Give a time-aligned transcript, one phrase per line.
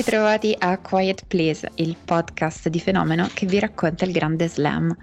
[0.00, 4.96] Ritrovati a Quiet Place, il podcast di Fenomeno che vi racconta il grande slam.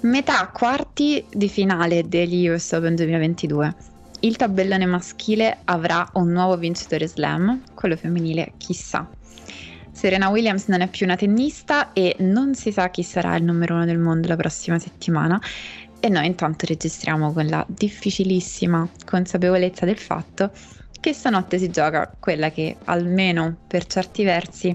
[0.00, 3.74] Metà quarti di finale degli US Open 2022.
[4.20, 9.06] Il tabellone maschile avrà un nuovo vincitore slam, quello femminile chissà.
[9.92, 13.74] Serena Williams non è più una tennista e non si sa chi sarà il numero
[13.74, 15.38] uno del mondo la prossima settimana
[16.00, 20.50] e noi intanto registriamo con la difficilissima consapevolezza del fatto
[21.04, 24.74] che stanotte si gioca quella che, almeno per certi versi,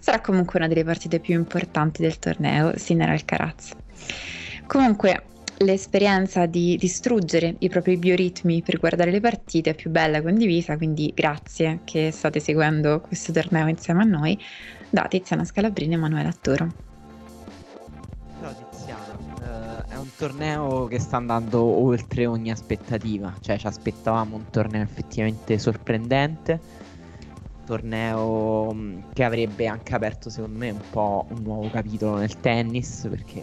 [0.00, 3.70] sarà comunque una delle partite più importanti del torneo, Sinner Alcaraz.
[4.66, 5.26] Comunque,
[5.58, 11.12] l'esperienza di distruggere i propri bioritmi per guardare le partite è più bella condivisa, quindi
[11.14, 14.36] grazie che state seguendo questo torneo insieme a noi
[14.88, 16.89] da Tiziana Scalabrini e Emanuele Attoro.
[20.20, 26.60] Torneo che sta andando oltre ogni aspettativa, cioè ci aspettavamo un torneo effettivamente sorprendente,
[27.64, 33.08] torneo mm, che avrebbe anche aperto secondo me un po' un nuovo capitolo nel tennis
[33.08, 33.42] perché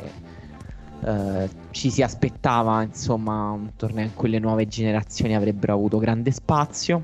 [1.04, 6.30] eh, ci si aspettava insomma un torneo in cui le nuove generazioni avrebbero avuto grande
[6.30, 7.02] spazio,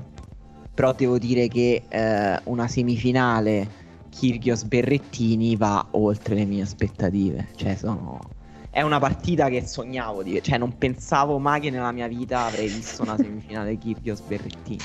[0.72, 3.66] però devo dire che eh, una semifinale
[4.08, 8.20] Kyrgios Berrettini va oltre le mie aspettative, cioè sono
[8.74, 12.66] è una partita che sognavo di cioè non pensavo mai che nella mia vita avrei
[12.66, 14.80] visto una semifinale Kyrgios Berrettini.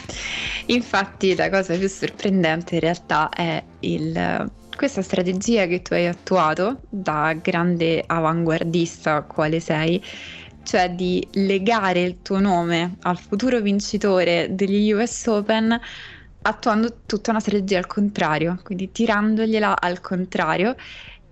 [0.67, 6.81] Infatti la cosa più sorprendente in realtà è il, questa strategia che tu hai attuato
[6.87, 9.99] da grande avanguardista quale sei,
[10.61, 15.79] cioè di legare il tuo nome al futuro vincitore degli US Open
[16.41, 20.75] attuando tutta una strategia al contrario, quindi tirandogliela al contrario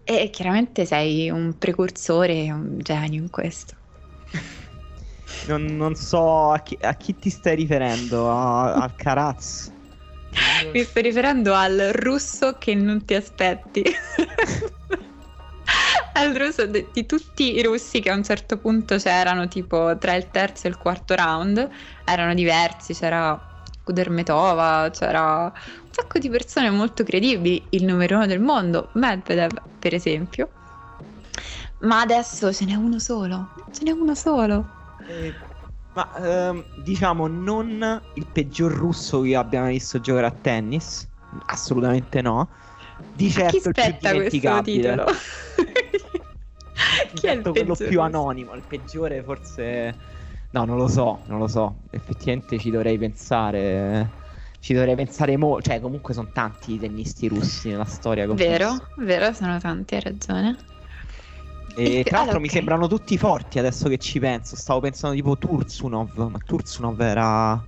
[0.09, 3.75] e chiaramente sei un precursore, un genio in questo.
[5.47, 9.69] Non, non so a chi, a chi, ti stai riferendo, a, al Caraz.
[10.71, 13.83] Mi sto riferendo al russo che non ti aspetti.
[16.13, 20.15] al russo di, di tutti i russi che a un certo punto c'erano, tipo tra
[20.15, 21.69] il terzo e il quarto round,
[22.05, 23.37] erano diversi, c'era
[23.83, 25.51] Kudermetova, c'era
[25.97, 30.47] sacco di persone molto credibili, il numero uno del mondo, Medvedev per esempio.
[31.79, 34.63] Ma adesso ce n'è uno solo, ce n'è uno solo.
[35.07, 35.33] Eh,
[35.93, 41.07] ma ehm, diciamo non il peggior russo che abbiamo visto giocare a tennis,
[41.47, 42.47] assolutamente no.
[43.13, 45.03] Di certo il più dimenticabile.
[47.15, 49.95] Chi è il certo quello più anonimo, il peggiore forse
[50.49, 51.75] No, non lo so, non lo so.
[51.89, 54.25] Effettivamente ci dovrei pensare.
[54.59, 55.69] Ci dovrei pensare molto.
[55.69, 58.27] Cioè, comunque sono tanti i tennisti russi nella storia.
[58.27, 58.49] Confesso.
[58.49, 60.57] Vero, vero, sono tanti, hai ragione.
[61.75, 62.41] E, tra l'altro okay.
[62.41, 64.55] mi sembrano tutti forti adesso che ci penso.
[64.55, 67.63] Stavo pensando tipo Tursunov, ma Tursunov era,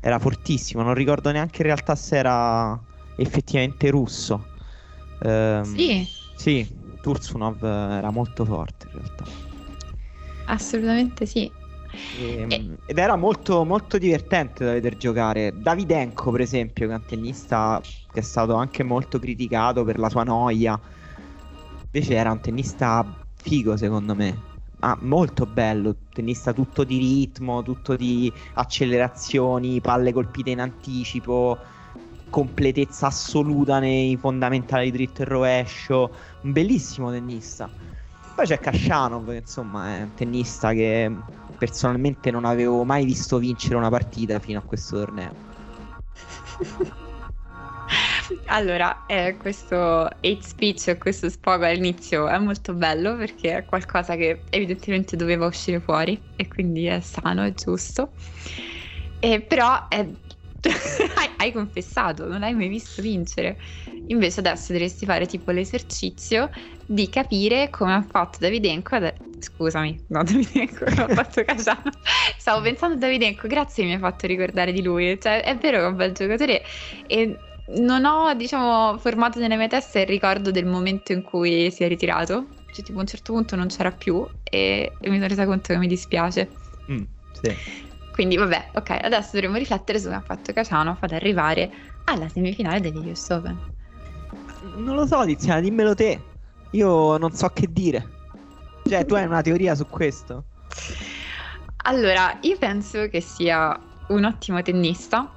[0.00, 0.82] era fortissimo.
[0.82, 2.78] Non ricordo neanche in realtà se era
[3.16, 4.46] effettivamente russo.
[5.22, 6.06] Ehm, sì.
[6.36, 6.66] Sì,
[7.00, 9.24] Tursunov era molto forte in realtà.
[10.46, 11.50] Assolutamente sì.
[12.18, 12.76] E, ehm, e...
[12.86, 15.52] Ed era molto, molto divertente da vedere giocare.
[15.54, 17.80] Davidenko, per esempio, che è un tennista
[18.12, 20.78] che è stato anche molto criticato per la sua noia.
[21.84, 24.52] Invece era un tennista figo, secondo me.
[24.80, 31.56] Ah, molto bello, tennista tutto di ritmo, tutto di accelerazioni, palle colpite in anticipo,
[32.28, 36.10] completezza assoluta nei fondamentali dritto e rovescio.
[36.42, 37.70] Un bellissimo tennista.
[38.34, 41.10] Poi c'è Kashanov, che insomma è un tennista che
[41.64, 45.38] personalmente non avevo mai visto vincere una partita fino a questo torneo.
[48.46, 54.44] Allora, eh, questo hate speech, questo sfogo all'inizio è molto bello perché è qualcosa che
[54.50, 58.14] evidentemente doveva uscire fuori e quindi è sano, è giusto.
[59.18, 60.00] E però è...
[61.16, 63.58] hai, hai confessato, non hai mai visto vincere.
[64.08, 66.50] Invece adesso dovresti fare tipo l'esercizio
[66.86, 69.14] di capire come ha fatto Davidenko ad...
[69.38, 71.90] Scusami, no Davidenko, ho fatto Casano.
[72.38, 75.18] Stavo pensando a Davidenko, grazie mi hai fatto ricordare di lui.
[75.20, 76.62] Cioè, è vero che è un bel giocatore
[77.06, 77.36] e
[77.76, 81.88] non ho, diciamo, formato nella mia testa il ricordo del momento in cui si è
[81.88, 85.46] ritirato cioè, tipo a un certo punto non c'era più e, e mi sono resa
[85.46, 86.50] conto che mi dispiace.
[86.90, 87.54] Mm, sì.
[88.10, 91.70] Quindi vabbè, ok, adesso dovremmo riflettere su come ha fatto Caciano ad arrivare
[92.04, 93.56] alla semifinale degli US Open.
[94.72, 96.20] Non lo so, Tiziana, dimmelo te.
[96.70, 98.12] Io non so che dire.
[98.88, 100.44] Cioè, tu hai una teoria su questo?
[101.86, 103.78] Allora, io penso che sia
[104.08, 105.30] un ottimo tennista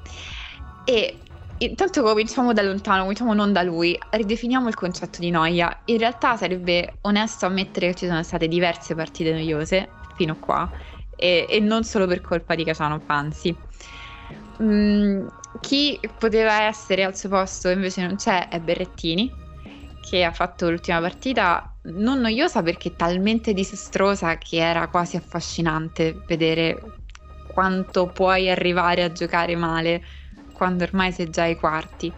[0.84, 1.20] e
[1.58, 5.82] intanto cominciamo da lontano, cominciamo non da lui, ridefiniamo il concetto di noia.
[5.86, 10.70] In realtà sarebbe onesto ammettere che ci sono state diverse partite noiose fino a qua
[11.10, 13.62] e, e non solo per colpa di Caciano, anzi.
[14.62, 15.28] Mm,
[15.60, 19.38] chi poteva essere al suo posto invece non c'è è Berrettini
[20.00, 26.80] che ha fatto l'ultima partita non noiosa perché talmente disastrosa che era quasi affascinante vedere
[27.42, 30.04] quanto puoi arrivare a giocare male
[30.52, 32.16] quando ormai sei già ai quarti.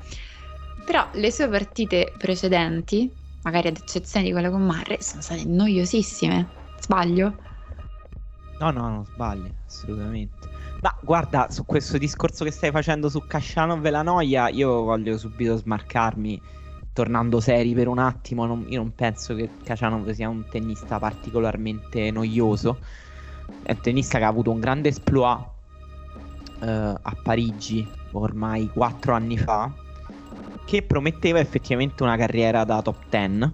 [0.83, 6.53] Però le sue partite precedenti, magari ad eccezione di quella con Marre, sono state noiosissime.
[6.80, 7.38] Sbaglio?
[8.59, 10.50] No, no, non sbagli, assolutamente.
[10.81, 15.17] Ma guarda, su questo discorso che stai facendo su Casciano e la noia, io voglio
[15.17, 16.41] subito smarcarmi
[16.93, 22.11] tornando seri per un attimo, non, io non penso che Kacianov sia un tennista particolarmente
[22.11, 22.79] noioso.
[23.63, 25.45] È un tennista che ha avuto un grande esploit
[26.61, 29.71] eh, a Parigi ormai quattro anni fa,
[30.65, 33.51] che prometteva effettivamente una carriera da top 10,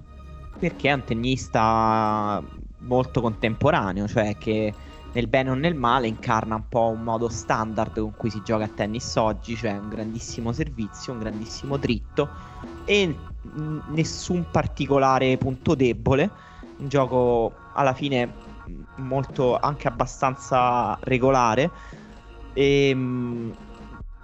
[0.59, 2.41] perché è un tennista
[2.79, 4.73] molto contemporaneo, cioè che
[5.15, 8.65] nel bene o nel male incarna un po' un modo standard con cui si gioca
[8.65, 12.29] a tennis oggi, cioè un grandissimo servizio, un grandissimo dritto
[12.83, 13.15] e
[13.87, 16.29] nessun particolare punto debole.
[16.77, 18.29] Un gioco alla fine
[18.97, 21.71] molto anche abbastanza regolare.
[22.53, 22.93] E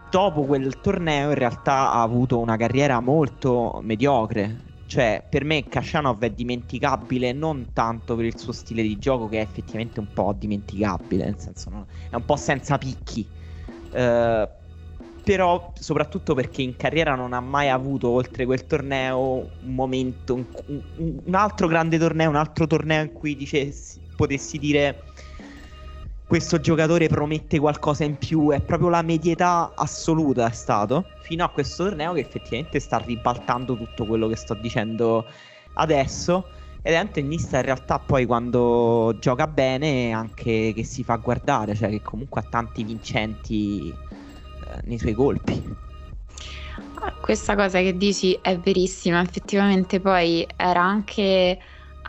[0.10, 4.71] dopo quel torneo in realtà ha avuto una carriera molto mediocre.
[4.92, 9.38] Cioè, per me Kashanov è dimenticabile non tanto per il suo stile di gioco, che
[9.38, 11.88] è effettivamente un po' dimenticabile, nel senso no?
[12.10, 13.26] è un po' senza picchi.
[13.94, 14.46] Uh,
[15.24, 20.46] però soprattutto perché in carriera non ha mai avuto oltre quel torneo un momento, un,
[20.98, 25.11] un altro grande torneo, un altro torneo in cui dicessi, potessi dire
[26.32, 31.50] questo giocatore promette qualcosa in più, è proprio la medietà assoluta è stato, fino a
[31.50, 35.26] questo torneo che effettivamente sta ribaltando tutto quello che sto dicendo
[35.74, 36.48] adesso.
[36.84, 41.76] Ed è un tennista in realtà poi quando gioca bene anche che si fa guardare,
[41.76, 45.76] cioè che comunque ha tanti vincenti eh, nei suoi colpi.
[47.02, 51.60] Ah, questa cosa che dici è verissima, effettivamente poi era anche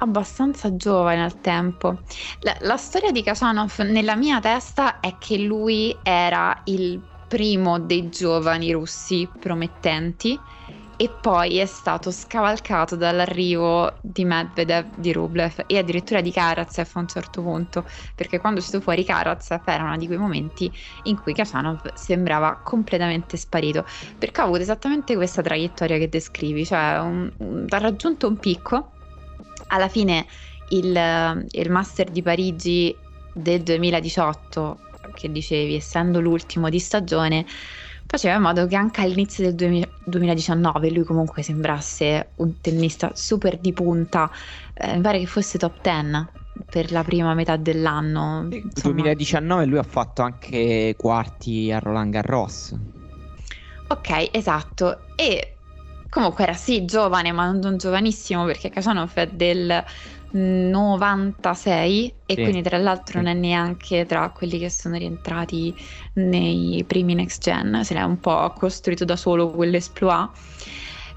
[0.02, 2.00] abbastanza giovane al tempo.
[2.40, 8.08] La, la storia di Kasanov nella mia testa è che lui era il primo dei
[8.10, 10.38] giovani russi promettenti
[10.96, 16.98] e poi è stato scavalcato dall'arrivo di Medvedev, di Rublev e addirittura di Karatsev a
[17.00, 17.84] un certo punto,
[18.14, 20.70] perché quando è stato fuori Karatsev era uno di quei momenti
[21.04, 23.84] in cui Kachanov sembrava completamente sparito,
[24.16, 28.92] perché ha avuto esattamente questa traiettoria che descrivi, cioè un, un, ha raggiunto un picco
[29.68, 30.26] alla fine
[30.70, 32.94] il, il Master di Parigi
[33.32, 34.78] del 2018,
[35.14, 37.44] che dicevi, essendo l'ultimo di stagione,
[38.06, 43.58] faceva in modo che anche all'inizio del 2000, 2019 lui comunque sembrasse un tennista super
[43.58, 44.30] di punta,
[44.74, 46.26] eh, mi pare che fosse top 10
[46.70, 48.42] per la prima metà dell'anno.
[48.42, 52.74] Nel 2019 lui ha fatto anche quarti a Roland Garros.
[53.88, 55.00] Ok, esatto.
[55.16, 55.56] E
[56.12, 59.82] Comunque era sì giovane, ma non giovanissimo perché Kasanov è del
[60.32, 62.42] 96 e sì.
[62.42, 65.74] quindi tra l'altro non è neanche tra quelli che sono rientrati
[66.14, 70.30] nei primi next gen, se l'è un po' costruito da solo quell'esploit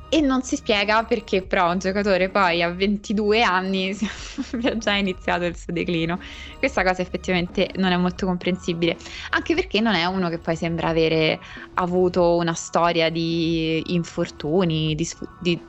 [0.09, 3.95] e non si spiega perché però un giocatore poi a 22 anni
[4.53, 6.19] abbia già iniziato il suo declino.
[6.57, 8.97] Questa cosa effettivamente non è molto comprensibile,
[9.31, 11.39] anche perché non è uno che poi sembra avere
[11.75, 15.09] avuto una storia di infortuni, di,
[15.39, 15.59] di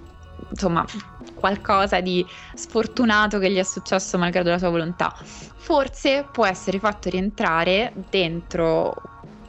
[0.50, 0.84] insomma
[1.34, 2.24] qualcosa di
[2.54, 5.14] sfortunato che gli è successo malgrado la sua volontà.
[5.56, 8.94] Forse può essere fatto rientrare dentro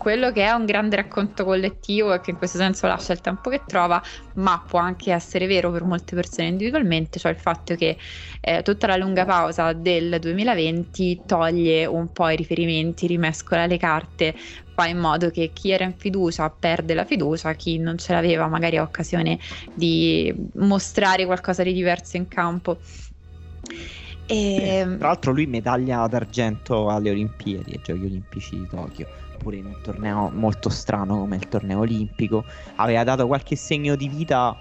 [0.08, 3.50] quello che è un grande racconto collettivo e che in questo senso lascia il tempo
[3.50, 4.02] che trova,
[4.36, 7.98] ma può anche essere vero per molte persone individualmente, cioè il fatto che
[8.40, 14.34] eh, tutta la lunga pausa del 2020 toglie un po' i riferimenti, rimescola le carte,
[14.74, 18.48] fa in modo che chi era in fiducia perde la fiducia, chi non ce l'aveva
[18.48, 19.38] magari ha occasione
[19.74, 22.80] di mostrare qualcosa di diverso in campo.
[24.26, 24.86] E...
[25.00, 29.78] Tra l'altro lui medaglia d'argento alle Olimpiadi, ai Giochi Olimpici di Tokyo pure in un
[29.82, 32.44] torneo molto strano come il torneo olimpico,
[32.76, 34.58] aveva dato qualche segno di vita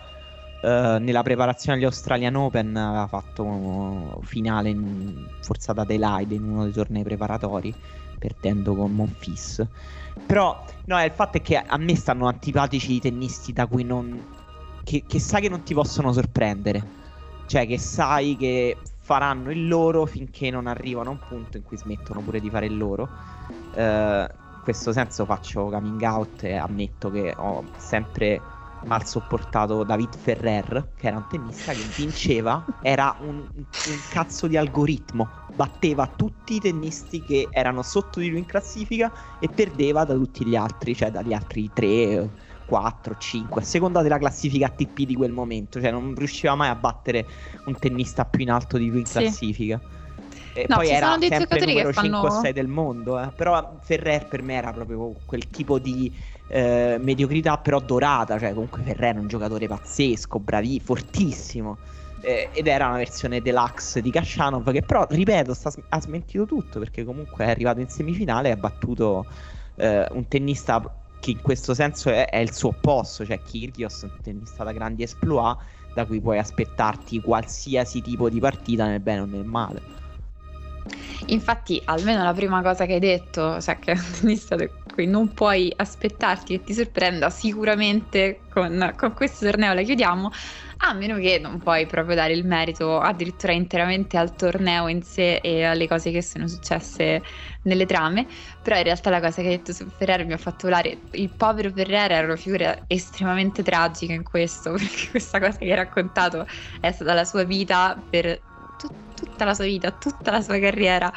[0.59, 6.73] Uh, nella preparazione agli Australian Open aveva fatto finale in forzata Adelaide in uno dei
[6.73, 7.73] tornei preparatori,
[8.18, 9.64] perdendo con Monfils.
[10.26, 14.18] Però, no, il fatto è che a me stanno antipatici i tennisti da cui non.
[14.83, 16.83] Che, che sai che non ti possono sorprendere.
[17.47, 21.76] Cioè, che sai che faranno il loro finché non arrivano a un punto in cui
[21.76, 23.09] smettono pure di fare il loro.
[23.76, 24.28] In
[24.66, 28.42] questo senso faccio coming out e ammetto che ho sempre
[28.87, 33.64] mal sopportato David Ferrer, che era un tennista che vinceva, era un, un,
[34.11, 39.49] cazzo di algoritmo, batteva tutti i tennisti che erano sotto di lui in classifica e
[39.49, 42.28] perdeva da tutti gli altri, cioè dagli altri 3,
[42.66, 46.75] 4, 5, a seconda della classifica ATP di quel momento, cioè non riusciva mai a
[46.75, 47.25] battere
[47.66, 49.80] un tennista più in alto di lui in classifica.
[50.56, 53.28] E no, poi era sempre numero 5 o 6 del mondo, eh.
[53.36, 56.10] però Ferrer per me era proprio quel tipo di
[56.48, 61.76] eh, mediocrità però dorata, cioè comunque Ferrer è un giocatore pazzesco, bravi, fortissimo.
[62.22, 66.78] Eh, ed era una versione deluxe di Kashanov che però, ripeto, sta, ha smentito tutto
[66.78, 69.26] perché comunque è arrivato in semifinale e ha battuto
[69.75, 70.82] eh, un tennista
[71.20, 75.02] che in questo senso è, è il suo opposto, cioè Kyrgios, un tennista da grandi
[75.02, 75.58] esploit
[75.92, 80.05] da cui puoi aspettarti qualsiasi tipo di partita nel bene o nel male.
[81.26, 83.95] Infatti, almeno la prima cosa che hai detto, cioè che
[84.97, 90.31] cui non puoi aspettarti che ti sorprenda, sicuramente con, con questo torneo la chiudiamo,
[90.78, 95.37] a meno che non puoi proprio dare il merito addirittura interamente al torneo in sé
[95.37, 97.23] e alle cose che sono successe
[97.62, 98.26] nelle trame,
[98.62, 101.35] però in realtà la cosa che hai detto su Ferrero mi ha fatto volare, il
[101.35, 106.47] povero Ferrero era una figura estremamente tragica in questo, perché questa cosa che hai raccontato
[106.81, 108.40] è stata la sua vita per
[109.37, 111.12] tutta la sua vita, tutta la sua carriera.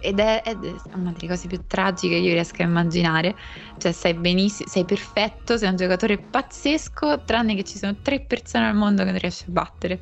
[0.00, 0.56] Ed è, è,
[0.94, 3.36] una delle cose più tragiche che io riesco a immaginare.
[3.78, 8.66] Cioè, sei benissimo, sei perfetto, sei un giocatore pazzesco, tranne che ci sono tre persone
[8.66, 9.98] al mondo che non riesci a battere.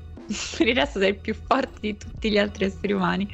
[0.56, 3.30] per il resto sei il più forte di tutti gli altri esseri umani.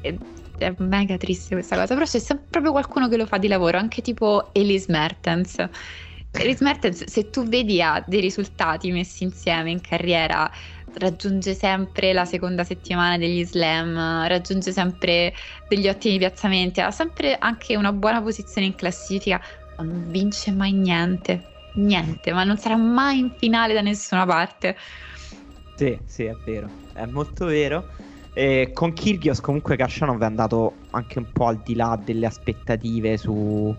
[0.00, 0.18] Ed
[0.58, 1.94] è mega triste questa cosa.
[1.94, 5.56] Però c'è sempre proprio qualcuno che lo fa di lavoro, anche tipo Elise Mertens.
[6.30, 10.50] Elise Mertens, se tu vedi ha dei risultati messi insieme in carriera
[10.94, 15.32] raggiunge sempre la seconda settimana degli slam, raggiunge sempre
[15.68, 19.40] degli ottimi piazzamenti, ha sempre anche una buona posizione in classifica,
[19.76, 21.42] ma non vince mai niente,
[21.74, 24.76] niente, ma non sarà mai in finale da nessuna parte.
[25.76, 27.88] Sì, sì, è vero, è molto vero.
[28.34, 33.18] E con Kyrgios comunque Kashanov è andato anche un po' al di là delle aspettative
[33.18, 33.74] su,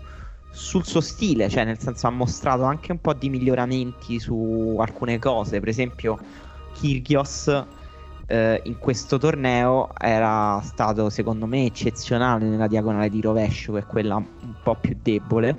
[0.50, 5.18] sul suo stile, cioè nel senso ha mostrato anche un po' di miglioramenti su alcune
[5.18, 6.18] cose, per esempio
[6.74, 7.66] Kyrgios
[8.26, 13.86] eh, in questo torneo era stato secondo me eccezionale nella diagonale di rovescio che è
[13.86, 15.56] quella un po' più debole.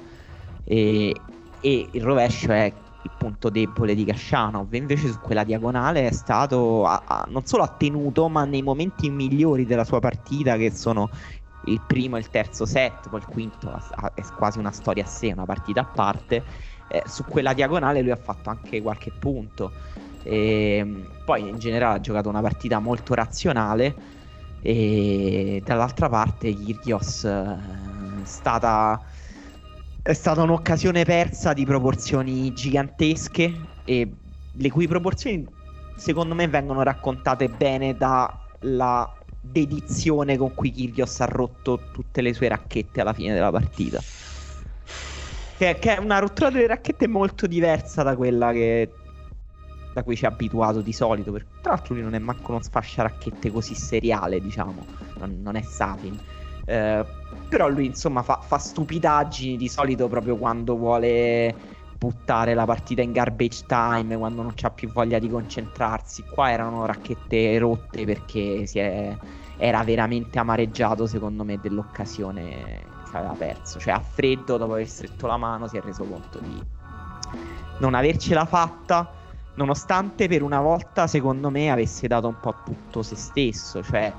[0.63, 1.15] E,
[1.59, 4.73] e il rovescio è il punto debole di Kashanov.
[4.73, 9.65] Invece su quella diagonale è stato a, a, non solo attenuto ma nei momenti migliori
[9.65, 11.09] della sua partita che sono
[11.67, 15.07] il primo e il terzo set poi il quinto a, è quasi una storia a
[15.07, 16.43] sé una partita a parte
[16.87, 19.71] eh, su quella diagonale lui ha fatto anche qualche punto
[20.25, 23.95] e ehm, poi in generale ha giocato una partita molto razionale
[24.61, 27.43] e dall'altra parte Kyrgios eh,
[28.23, 28.99] è stata,
[30.01, 33.53] è stata un'occasione persa di proporzioni gigantesche
[33.85, 34.11] e
[34.51, 35.47] le cui proporzioni
[35.95, 42.47] secondo me vengono raccontate bene dalla dedizione con cui Kyrgios ha rotto tutte le sue
[42.47, 44.01] racchette alla fine della partita.
[45.57, 48.89] Che è una rottura delle racchette molto diversa da quella che
[49.95, 51.31] da cui ci ha abituato di solito.
[51.31, 51.45] Per...
[51.61, 54.85] Tra l'altro lui non è manco uno sfasciaracchette così seriale, diciamo,
[55.19, 56.19] non, non è Safin.
[56.65, 57.05] Eh,
[57.47, 61.55] però lui insomma fa, fa, stupidaggini di solito proprio quando vuole
[61.97, 66.25] buttare la partita in garbage time, quando non c'ha più voglia di concentrarsi.
[66.29, 69.17] Qua erano racchette rotte perché è...
[69.55, 73.79] era veramente amareggiato secondo me dell'occasione che aveva perso.
[73.79, 76.63] Cioè a freddo dopo aver stretto la mano si è reso conto di
[77.77, 79.23] non avercela fatta
[79.55, 84.13] nonostante per una volta secondo me avesse dato un po' tutto se stesso, cioè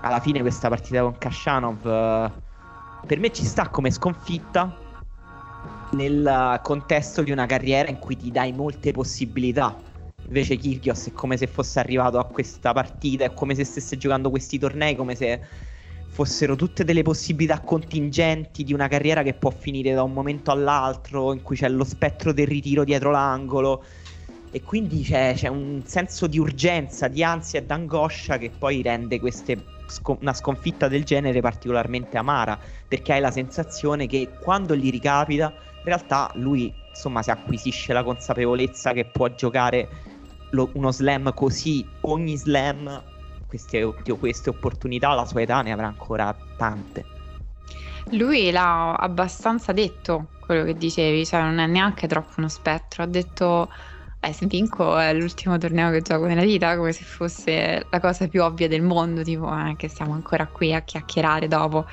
[0.00, 4.76] alla fine questa partita con Kashanov uh, per me ci sta come sconfitta
[5.92, 9.78] nel contesto di una carriera in cui ti dai molte possibilità.
[10.26, 14.28] Invece Kyrgios è come se fosse arrivato a questa partita, è come se stesse giocando
[14.30, 15.40] questi tornei, come se
[16.08, 21.32] fossero tutte delle possibilità contingenti di una carriera che può finire da un momento all'altro,
[21.32, 23.84] in cui c'è lo spettro del ritiro dietro l'angolo
[24.56, 29.20] e quindi c'è, c'è, un senso di urgenza, di ansia e d'angoscia che poi rende
[29.20, 29.62] queste,
[30.06, 32.58] una sconfitta del genere particolarmente amara,
[32.88, 38.02] perché hai la sensazione che quando gli ricapita, in realtà lui insomma si acquisisce la
[38.02, 39.88] consapevolezza che può giocare
[40.52, 43.02] lo, uno slam così, ogni slam,
[43.46, 43.84] queste,
[44.18, 47.04] queste opportunità, la sua età ne avrà ancora tante.
[48.12, 53.06] Lui l'ha abbastanza detto quello che dicevi, cioè non è neanche troppo uno spettro, ha
[53.06, 53.68] detto
[54.28, 58.42] eh, vinco è l'ultimo torneo che gioco nella vita, come se fosse la cosa più
[58.42, 61.86] ovvia del mondo, tipo eh, che siamo ancora qui a chiacchierare dopo.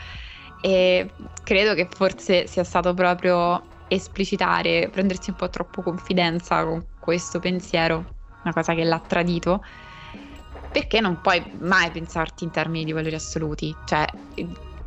[0.62, 1.14] E
[1.44, 8.14] credo che forse sia stato proprio esplicitare, prendersi un po' troppo confidenza con questo pensiero,
[8.44, 9.62] una cosa che l'ha tradito,
[10.72, 14.06] perché non puoi mai pensarti in termini di valori assoluti, cioè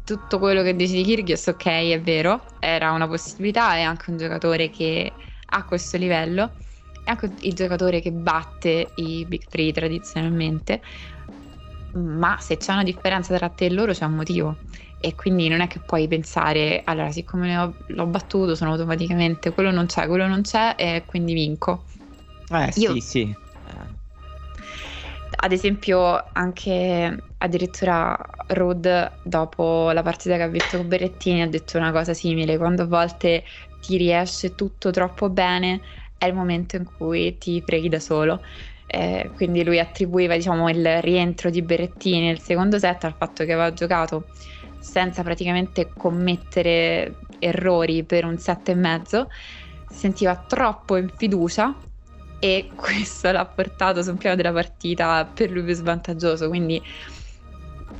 [0.02, 4.16] tutto quello che dici di Kyrgios, ok, è vero, era una possibilità, è anche un
[4.16, 5.12] giocatore che
[5.48, 6.56] ha questo livello,
[7.06, 10.82] è anche il giocatore che batte i Big Three tradizionalmente,
[11.92, 14.58] ma se c'è una differenza tra te e loro c'è un motivo
[14.98, 19.70] e quindi non è che puoi pensare, allora siccome ho, l'ho battuto sono automaticamente quello
[19.70, 21.84] non c'è, quello non c'è e quindi vinco.
[22.50, 23.34] Eh Io, sì, sì.
[25.38, 31.78] Ad esempio anche addirittura Rod dopo la partita che ha vinto con Berrettini ha detto
[31.78, 33.44] una cosa simile, quando a volte
[33.80, 35.80] ti riesce tutto troppo bene
[36.18, 38.42] è il momento in cui ti preghi da solo.
[38.86, 43.52] Eh, quindi lui attribuiva diciamo, il rientro di Berrettini nel secondo set al fatto che
[43.52, 44.28] aveva giocato
[44.78, 49.28] senza praticamente commettere errori per un set e mezzo,
[49.88, 51.74] si sentiva troppo in fiducia
[52.38, 56.48] e questo l'ha portato su un piano della partita per lui più svantaggioso.
[56.48, 56.80] Quindi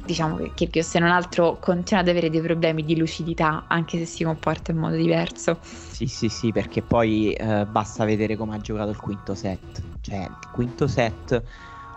[0.07, 4.07] diciamo che Kyrgios se non altro continua ad avere dei problemi di lucidità anche se
[4.07, 5.59] si comporta in modo diverso.
[5.63, 9.83] Sì, sì, sì, perché poi eh, basta vedere come ha giocato il quinto set.
[10.01, 11.43] Cioè, il quinto set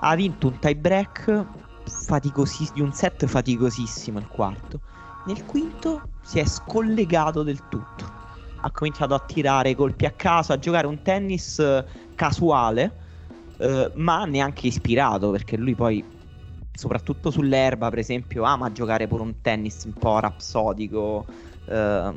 [0.01, 1.45] ha vinto un tie break
[1.85, 4.81] faticosissimo, di un set faticosissimo il quarto.
[5.25, 8.17] Nel quinto si è scollegato del tutto.
[8.61, 11.85] Ha cominciato a tirare colpi a caso, a giocare un tennis eh,
[12.15, 12.91] casuale,
[13.57, 16.03] eh, ma neanche ispirato, perché lui poi,
[16.79, 21.25] soprattutto sull'erba, per esempio, ama giocare pure un tennis un po' rapsodico,
[21.65, 22.13] eh,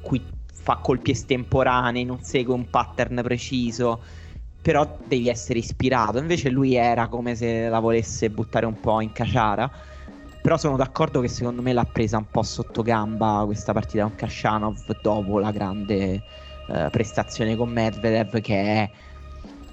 [0.00, 4.00] cui fa colpi estemporanei, non segue un pattern preciso
[4.64, 6.16] però devi essere ispirato.
[6.16, 9.70] Invece lui era come se la volesse buttare un po' in caciara.
[10.40, 14.14] Però sono d'accordo che secondo me l'ha presa un po' sotto gamba questa partita con
[14.14, 16.22] Kashanov dopo la grande
[16.66, 18.90] eh, prestazione con Medvedev che è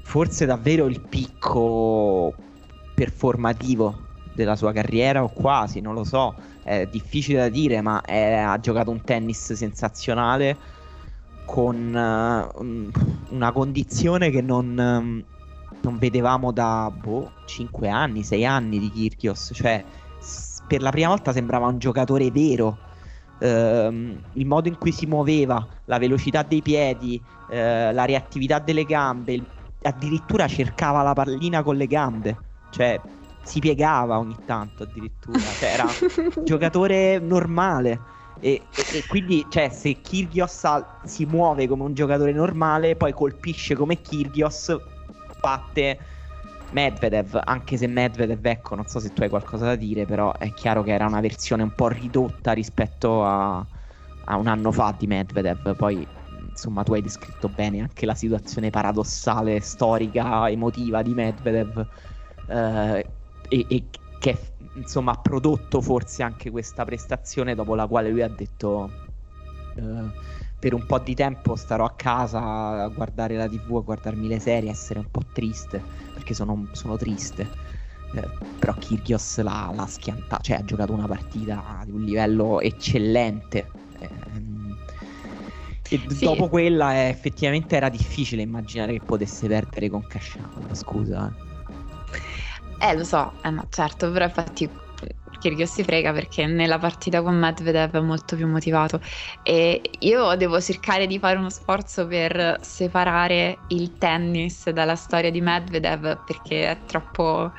[0.03, 2.33] forse davvero il picco
[2.93, 8.33] performativo della sua carriera o quasi, non lo so, è difficile da dire, ma è,
[8.33, 10.57] ha giocato un tennis sensazionale
[11.45, 15.23] con uh, una condizione che non, um,
[15.81, 19.51] non vedevamo da boh, 5 anni, 6 anni di Kirkios.
[19.53, 19.83] Cioè,
[20.19, 22.77] s- per la prima volta sembrava un giocatore vero.
[23.39, 27.53] Uh, il modo in cui si muoveva, la velocità dei piedi, uh,
[27.91, 29.43] la reattività delle gambe,
[29.81, 32.37] addirittura cercava la pallina con le gambe,
[32.69, 33.01] cioè
[33.43, 38.19] si piegava ogni tanto addirittura, cioè, era un giocatore normale.
[38.39, 40.65] E, e, e, quindi, cioè, se Kirgios
[41.03, 44.75] si muove come un giocatore normale, poi colpisce come Kirgios,
[45.39, 45.99] batte
[46.71, 47.39] Medvedev.
[47.43, 50.83] Anche se Medvedev, ecco, non so se tu hai qualcosa da dire, però è chiaro
[50.83, 53.65] che era una versione un po' ridotta rispetto a,
[54.25, 55.75] a un anno fa di Medvedev.
[55.75, 56.05] Poi,
[56.49, 61.87] insomma, tu hai descritto bene anche la situazione paradossale, storica, emotiva di Medvedev.
[62.47, 63.05] Eh,
[63.51, 63.83] e, e
[64.19, 64.37] che
[64.75, 68.89] insomma ha prodotto forse anche questa prestazione dopo la quale lui ha detto
[69.75, 70.09] uh,
[70.57, 74.39] per un po' di tempo starò a casa a guardare la tv, a guardarmi le
[74.39, 75.81] serie, a essere un po' triste
[76.13, 77.49] perché sono, sono triste.
[78.13, 83.71] Eh, però Kyrgios l'ha, l'ha schiantata, cioè ha giocato una partita di un livello eccellente.
[83.97, 84.09] Eh,
[85.89, 86.25] e sì.
[86.25, 90.67] dopo quella eh, effettivamente era difficile immaginare che potesse perdere con Casciano.
[90.73, 91.33] Scusa.
[91.35, 91.50] Eh.
[92.83, 94.67] Eh, lo so, eh no, certo, però infatti
[95.39, 98.99] Kyrgios si frega perché nella partita con Medvedev è molto più motivato.
[99.43, 105.41] E io devo cercare di fare uno sforzo per separare il tennis dalla storia di
[105.41, 107.53] Medvedev perché è troppo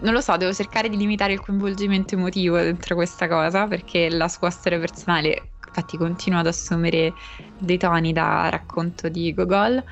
[0.00, 4.28] non lo so, devo cercare di limitare il coinvolgimento emotivo dentro questa cosa perché la
[4.28, 7.14] sua storia personale infatti continua ad assumere
[7.58, 9.82] dei toni da racconto di Gogol.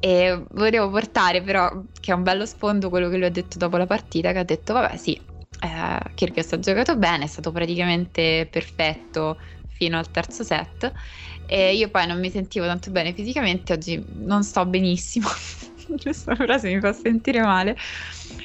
[0.00, 1.70] E volevo portare però
[2.00, 4.44] che è un bello sfondo quello che lui ha detto dopo la partita che ha
[4.44, 5.20] detto vabbè sì
[5.60, 10.92] eh, Kyrgios ha giocato bene è stato praticamente perfetto fino al terzo set.
[11.46, 15.28] E io poi non mi sentivo tanto bene fisicamente oggi non sto benissimo.
[16.02, 17.76] Questa frase mi fa sentire male.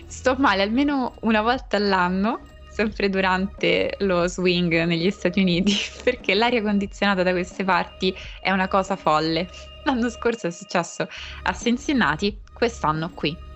[0.06, 2.51] Sto male almeno una volta all'anno
[2.82, 8.67] sempre durante lo swing negli Stati Uniti, perché l'aria condizionata da queste parti è una
[8.67, 9.48] cosa folle.
[9.84, 11.08] L'anno scorso è successo
[11.44, 13.50] a Cincinnati, quest'anno qui.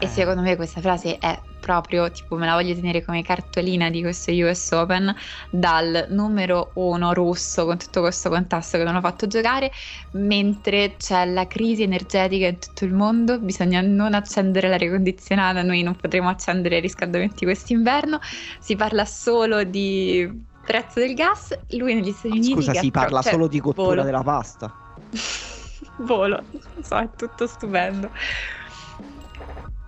[0.00, 0.08] E eh.
[0.08, 4.30] secondo me questa frase è proprio, tipo me la voglio tenere come cartolina di questo
[4.30, 5.14] US Open,
[5.50, 9.70] dal numero uno russo con tutto questo contesto che non ho fatto giocare,
[10.12, 15.82] mentre c'è la crisi energetica in tutto il mondo, bisogna non accendere l'aria condizionata, noi
[15.82, 18.20] non potremo accendere i riscaldamenti quest'inverno,
[18.60, 22.52] si parla solo di prezzo del gas, lui negli Stati Uniti...
[22.52, 24.02] Scusa, si parla cioè, solo di cottura volo.
[24.04, 24.72] della pasta.
[26.00, 28.10] volo, non so, è tutto stupendo.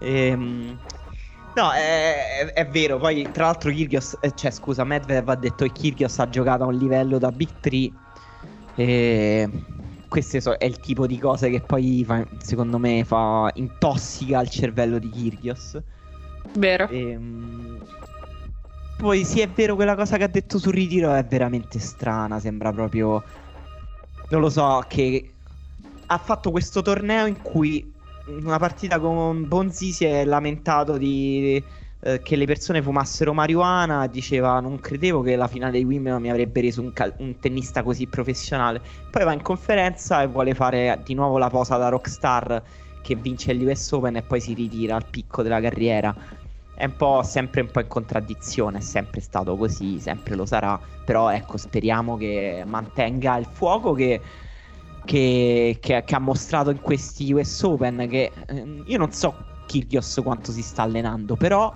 [0.00, 0.78] Ehm...
[1.54, 2.98] No, è, è, vero.
[2.98, 6.66] Poi, tra l'altro, Kyrgios, eh, cioè, scusa, Medvedev ha detto che Kyrgios ha giocato a
[6.66, 7.90] un livello da Big 3.
[8.76, 9.50] E
[10.08, 14.48] questo so, è il tipo di cose che poi, fa, secondo me, fa intossica il
[14.48, 15.80] cervello di Kyrgios.
[16.54, 16.88] Vero.
[16.88, 17.84] Ehm,
[18.96, 22.38] poi, sì, è vero, quella cosa che ha detto sul ritiro è veramente strana.
[22.38, 23.22] Sembra proprio.
[24.28, 25.32] Non lo so, che
[26.06, 27.92] ha fatto questo torneo in cui
[28.42, 31.62] una partita con Bonzi si è lamentato di,
[32.00, 34.06] eh, che le persone fumassero marijuana.
[34.06, 37.82] Diceva: Non credevo che la finale di Wimbledon mi avrebbe reso un, cal- un, tennista
[37.82, 38.80] così professionale.
[39.10, 42.62] Poi va in conferenza e vuole fare di nuovo la posa da rockstar
[43.02, 46.14] che vince l'US Open e poi si ritira al picco della carriera.
[46.74, 50.80] È un po' sempre un po' in contraddizione, è sempre stato così, sempre lo sarà.
[51.04, 54.20] Però ecco, speriamo che mantenga il fuoco che
[55.10, 59.34] che, che, che, ha mostrato in questi US Open che eh, io non so
[59.66, 61.74] Kyrgios quanto si sta allenando, però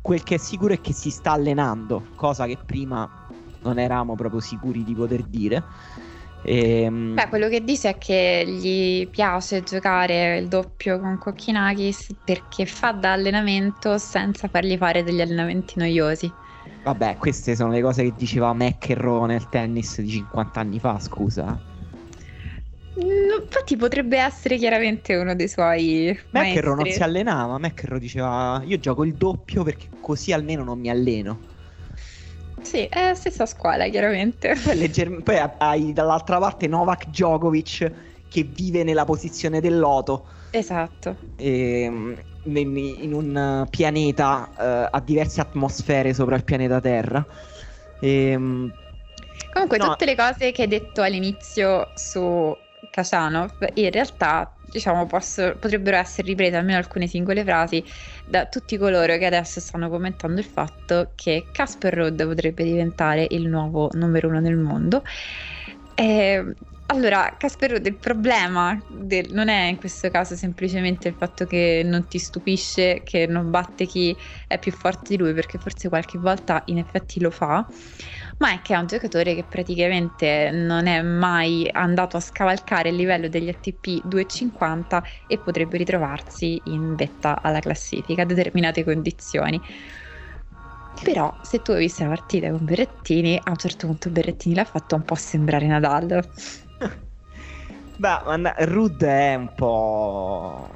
[0.00, 3.08] quel che è sicuro è che si sta allenando, cosa che prima
[3.62, 5.62] non eravamo proprio sicuri di poter dire.
[6.42, 12.16] E, ehm, Beh, quello che dice è che gli piace giocare il doppio con Kokkinakis
[12.24, 16.32] perché fa da allenamento senza fargli fare degli allenamenti noiosi.
[16.82, 21.67] Vabbè, queste sono le cose che diceva McEnroe nel tennis di 50 anni fa, scusa.
[23.50, 29.04] Infatti potrebbe essere chiaramente uno dei suoi McEnroe non si allenava, McEnroe diceva io gioco
[29.04, 31.40] il doppio perché così almeno non mi alleno.
[32.60, 34.54] Sì, è la stessa scuola chiaramente.
[34.62, 37.92] Poi, legger- poi hai dall'altra parte Novak Djokovic
[38.28, 40.28] che vive nella posizione del loto.
[40.50, 41.16] Esatto.
[41.36, 47.24] E, ehm, in un pianeta uh, a diverse atmosfere sopra il pianeta Terra.
[47.98, 48.72] E, ehm,
[49.52, 49.88] Comunque, no.
[49.88, 52.54] tutte le cose che hai detto all'inizio su
[52.90, 57.82] Kashanov, in realtà diciamo, posso, potrebbero essere riprese almeno alcune singole frasi
[58.24, 63.48] da tutti coloro che adesso stanno commentando il fatto che Casper Rudd potrebbe diventare il
[63.48, 65.02] nuovo numero uno nel mondo.
[65.94, 66.54] Eh,
[66.90, 72.06] allora, Casper il problema del, non è in questo caso semplicemente il fatto che non
[72.06, 76.62] ti stupisce che non batte chi è più forte di lui, perché forse qualche volta
[76.66, 77.66] in effetti lo fa,
[78.38, 82.96] ma è che è un giocatore che praticamente non è mai andato a scavalcare il
[82.96, 89.62] livello degli ATP 250 e potrebbe ritrovarsi in vetta alla classifica a determinate condizioni.
[91.00, 94.64] Però se tu hai visto la partita con Berrettini, a un certo punto Berrettini l'ha
[94.64, 96.28] fatto un po' sembrare Nadal.
[97.98, 100.68] Beh, Rud è un po'...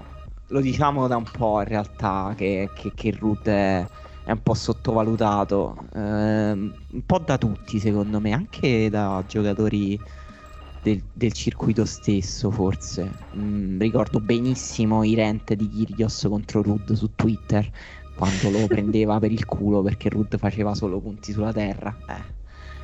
[0.49, 3.87] Lo diciamo da un po' in realtà che, che, che Rud è
[4.25, 9.99] è un po' sottovalutato, eh, un po' da tutti secondo me, anche da giocatori
[10.83, 13.11] del, del circuito stesso forse.
[13.37, 17.69] Mm, ricordo benissimo i rent di Kyrgios contro Rud su Twitter
[18.15, 21.97] quando lo prendeva per il culo perché Rud faceva solo punti sulla terra.
[22.09, 22.41] Eh.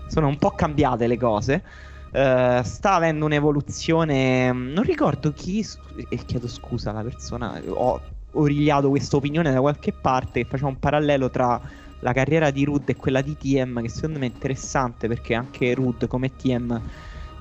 [0.09, 1.65] Sono un po' cambiate le cose.
[2.11, 4.51] Uh, sta avendo un'evoluzione.
[4.53, 5.67] Non ricordo chi.
[6.09, 7.61] E chiedo scusa alla persona.
[7.69, 8.01] Ho
[8.33, 11.61] origliato questa opinione da qualche parte che faceva un parallelo tra
[12.01, 15.75] la carriera di Rud e quella di TM che secondo me è interessante perché anche
[15.75, 16.81] Rud come TM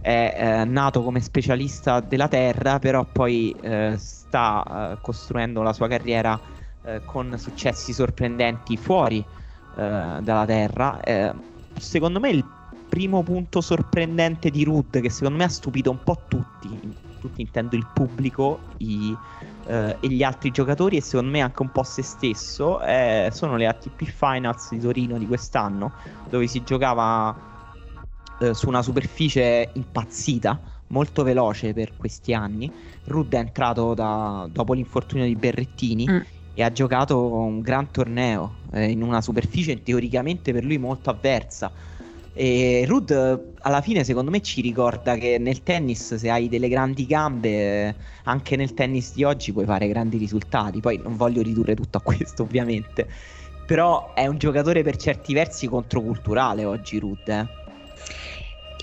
[0.02, 5.88] è eh, nato come specialista della terra però poi eh, sta eh, costruendo la sua
[5.88, 6.40] carriera
[6.84, 9.24] eh, con successi sorprendenti fuori eh,
[9.76, 11.34] dalla terra eh,
[11.78, 12.46] secondo me il
[12.88, 17.76] primo punto sorprendente di Rud che secondo me ha stupito un po' tutti tutti intendo
[17.76, 19.15] il pubblico i
[19.67, 23.58] eh, e gli altri giocatori e secondo me anche un po' se stesso eh, sono
[23.58, 25.93] le ATP Finals di Torino di quest'anno
[26.30, 27.36] dove si giocava
[28.39, 32.71] eh, su una superficie impazzita molto veloce per questi anni
[33.06, 36.19] Rudd è entrato da, dopo l'infortunio di Berrettini mm.
[36.54, 41.71] e ha giocato un gran torneo eh, in una superficie teoricamente per lui molto avversa
[42.39, 47.08] e Rud alla fine secondo me ci ricorda che nel tennis se hai delle grandi
[47.08, 47.95] gambe,
[48.26, 50.80] anche nel tennis di oggi puoi fare grandi risultati.
[50.80, 53.08] Poi non voglio ridurre tutto a questo ovviamente,
[53.65, 57.28] però è un giocatore per certi versi controculturale oggi Rud.
[57.28, 57.47] Eh.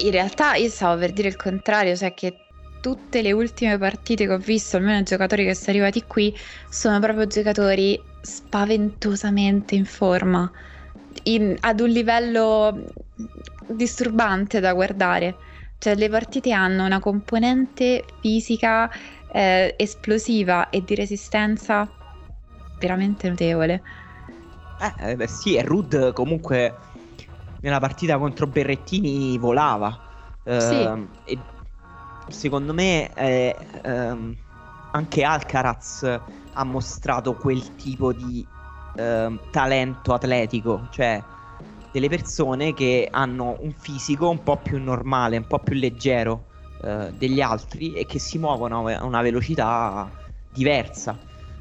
[0.03, 2.37] In realtà io stavo per dire il contrario, cioè che
[2.81, 6.37] tutte le ultime partite che ho visto, almeno i giocatori che sono arrivati qui,
[6.69, 10.51] sono proprio giocatori spaventosamente in forma,
[11.25, 12.85] in, ad un livello
[13.69, 15.39] disturbante da guardare.
[15.79, 18.91] Cioè le partite hanno una componente fisica
[19.29, 21.91] eh, esplosiva e di resistenza
[22.79, 23.83] veramente notevole.
[24.99, 26.79] Eh, beh, sì, e Rud comunque
[27.61, 30.03] nella partita contro Berrettini volava.
[30.43, 30.75] Eh, sì.
[30.75, 31.43] Ehm, e
[32.29, 34.37] secondo me eh, ehm,
[34.91, 36.23] anche Alcaraz
[36.57, 38.47] ha mostrato quel tipo di
[38.97, 41.23] ehm, talento atletico, cioè
[41.91, 46.47] delle persone che hanno un fisico un po' più normale, un po' più leggero
[46.83, 50.11] eh, degli altri e che si muovono a una velocità
[50.53, 51.17] diversa.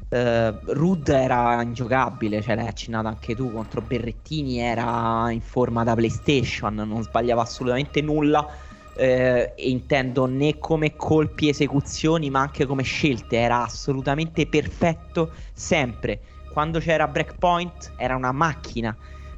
[0.08, 5.94] Uh, Rud era ingiocabile, cioè l'hai accennato anche tu contro Berrettini, era in forma da
[5.94, 8.46] PlayStation, non sbagliava assolutamente nulla.
[8.96, 16.20] Uh, intendo né come colpi esecuzioni, ma anche come scelte, era assolutamente perfetto sempre.
[16.54, 18.96] Quando c'era breakpoint era una macchina.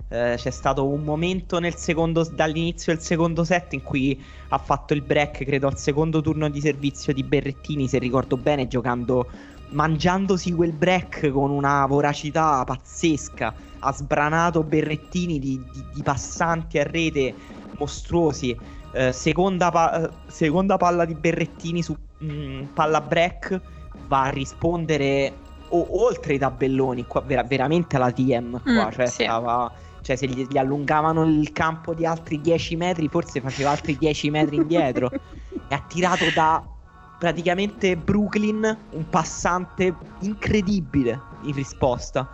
[0.08, 5.00] Uh, c'è stato un momento secondo, dall'inizio del secondo set in cui ha fatto il
[5.00, 9.30] break, credo al secondo turno di servizio di Berrettini, se ricordo bene, giocando
[9.70, 16.84] mangiandosi quel break con una voracità pazzesca, ha sbranato berrettini di, di, di passanti a
[16.84, 17.34] rete
[17.78, 18.54] mostruosi.
[18.92, 23.60] Eh, seconda, pa- seconda, palla di berrettini su mh, mm, palla break
[24.06, 28.60] va a rispondere o- oltre i tabelloni, qua, ver- veramente alla TM.
[28.62, 29.22] Qua, mm, cioè, sì.
[29.22, 33.96] stava, cioè, se gli, gli, allungavano il campo di altri 10 metri, forse faceva altri
[33.96, 35.10] 10 metri indietro.
[35.68, 36.62] e ha tirato da
[37.18, 42.28] praticamente Brooklyn, un passante incredibile in risposta.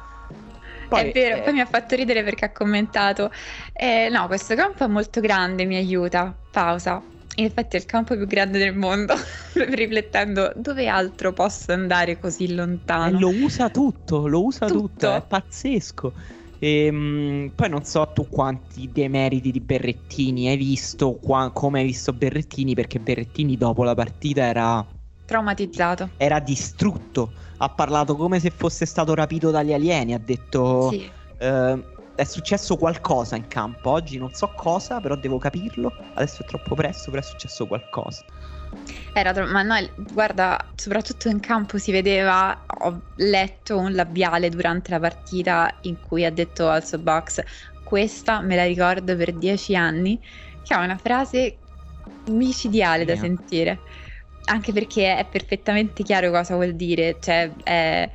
[0.88, 1.42] Poi, è vero, eh...
[1.42, 3.30] poi mi ha fatto ridere perché ha commentato,
[3.72, 7.02] eh, no, questo campo è molto grande, mi aiuta, pausa.
[7.36, 9.14] In effetti è il campo più grande del mondo,
[9.54, 13.16] riflettendo dove altro posso andare così lontano.
[13.16, 16.12] E lo usa tutto, lo usa tutto, tutto è pazzesco.
[16.58, 21.86] E, ehm, poi non so tu quanti demeriti di Berrettini hai visto, qua, come hai
[21.86, 24.86] visto Berrettini, perché Berrettini dopo la partita era
[25.24, 26.10] traumatizzato.
[26.18, 27.32] Era distrutto.
[27.56, 30.14] Ha parlato come se fosse stato rapito dagli alieni.
[30.14, 31.10] Ha detto: sì.
[31.38, 33.90] eh, È successo qualcosa in campo.
[33.90, 35.94] Oggi non so cosa, però devo capirlo.
[36.14, 38.24] Adesso è troppo presto, però è successo qualcosa.
[39.12, 44.90] Era tro- ma no, guarda, soprattutto in campo si vedeva, ho letto un labiale durante
[44.90, 47.42] la partita in cui ha detto al suo box,
[47.82, 50.20] questa me la ricordo per dieci anni,
[50.62, 51.60] che ha una frase
[52.24, 53.84] micidiale da sentire,
[54.44, 58.10] anche perché è perfettamente chiaro cosa vuol dire, cioè è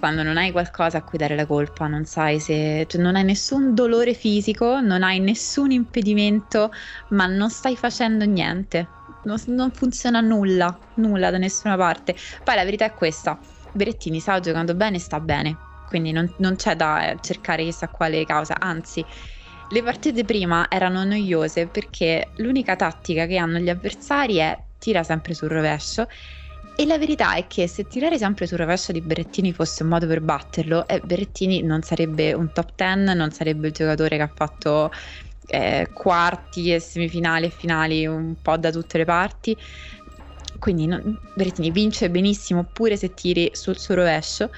[0.00, 3.22] quando non hai qualcosa a cui dare la colpa, non sai se cioè non hai
[3.24, 6.72] nessun dolore fisico, non hai nessun impedimento,
[7.10, 8.94] ma non stai facendo niente.
[9.22, 12.16] Non, non funziona nulla, nulla da nessuna parte.
[12.42, 13.38] Poi la verità è questa,
[13.70, 18.24] Berettini sta giocando bene e sta bene, quindi non, non c'è da cercare chissà quale
[18.24, 19.06] causa, anzi
[19.68, 25.34] le partite prima erano noiose perché l'unica tattica che hanno gli avversari è tira sempre
[25.34, 26.06] sul rovescio
[26.80, 30.06] e la verità è che se tirare sempre sul rovescio di Berettini fosse un modo
[30.06, 34.32] per batterlo, eh, Berettini non sarebbe un top 10, non sarebbe il giocatore che ha
[34.34, 34.90] fatto
[35.48, 39.54] eh, quarti e semifinali e finali un po' da tutte le parti.
[40.58, 44.48] Quindi non, Berrettini vince benissimo pure se tiri sul suo rovescio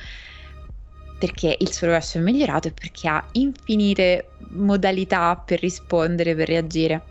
[1.18, 7.02] perché il suo rovescio è migliorato e perché ha infinite modalità per rispondere, per reagire.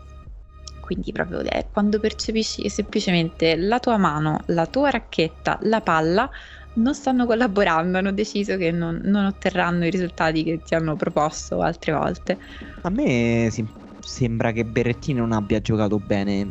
[0.92, 6.28] Quindi proprio eh, quando percepisci semplicemente la tua mano, la tua racchetta, la palla
[6.74, 11.62] non stanno collaborando, hanno deciso che non, non, otterranno i risultati che ti hanno proposto
[11.62, 12.38] altre volte.
[12.82, 13.66] A me si,
[14.00, 16.46] sembra che Berrettini non abbia giocato bene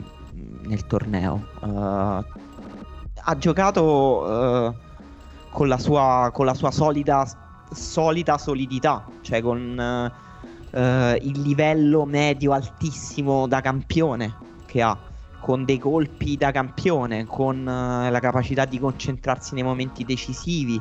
[0.63, 1.47] nel torneo.
[1.59, 2.23] Uh,
[3.23, 4.75] ha giocato uh,
[5.51, 7.27] con, la sua, con, la sua, solida,
[7.71, 10.20] solita solidità, cioè con uh,
[10.73, 14.97] il livello medio altissimo da campione che ha
[15.41, 20.79] con dei colpi da campione, con uh, la capacità di concentrarsi nei momenti decisivi.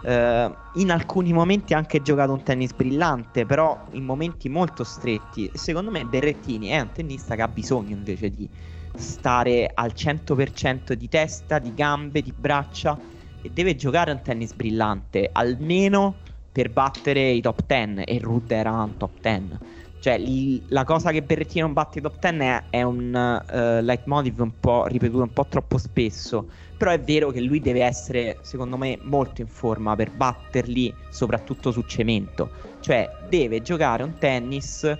[0.00, 5.50] Uh, in alcuni momenti ha anche giocato un tennis brillante, però in momenti molto stretti.
[5.52, 8.48] Secondo me Berrettini è un tennista che ha bisogno invece di
[8.94, 12.96] stare al 100% di testa, di gambe, di braccia
[13.42, 16.14] e deve giocare un tennis brillante, almeno
[16.58, 19.58] per battere i top 10 e Rudd era un top 10
[20.00, 23.80] cioè, l- la cosa che Berrettini non batte i top 10 è, è un uh,
[23.84, 26.50] leitmotiv un po' ripetuto un po' troppo spesso.
[26.76, 31.70] Però è vero che lui deve essere, secondo me, molto in forma per batterli, soprattutto
[31.72, 32.50] su cemento.
[32.80, 34.96] Cioè, deve giocare un tennis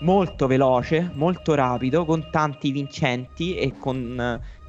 [0.00, 4.59] molto veloce, molto rapido, con tanti vincenti e con uh,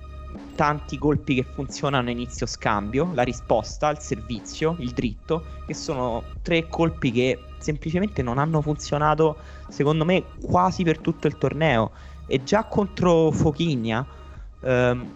[0.55, 6.23] tanti colpi che funzionano a inizio scambio, la risposta, il servizio, il dritto, che sono
[6.41, 9.37] tre colpi che semplicemente non hanno funzionato,
[9.69, 11.91] secondo me, quasi per tutto il torneo.
[12.27, 14.05] E già contro Fochigna,
[14.61, 15.13] ehm,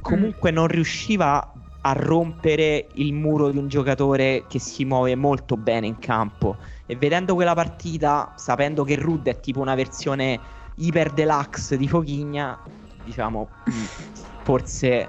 [0.00, 0.54] comunque mm.
[0.54, 1.52] non riusciva
[1.84, 6.56] a rompere il muro di un giocatore che si muove molto bene in campo.
[6.86, 10.38] E vedendo quella partita, sapendo che Rud è tipo una versione
[10.76, 12.58] iper deluxe di Fochigna,
[13.04, 13.48] diciamo,
[14.42, 15.08] forse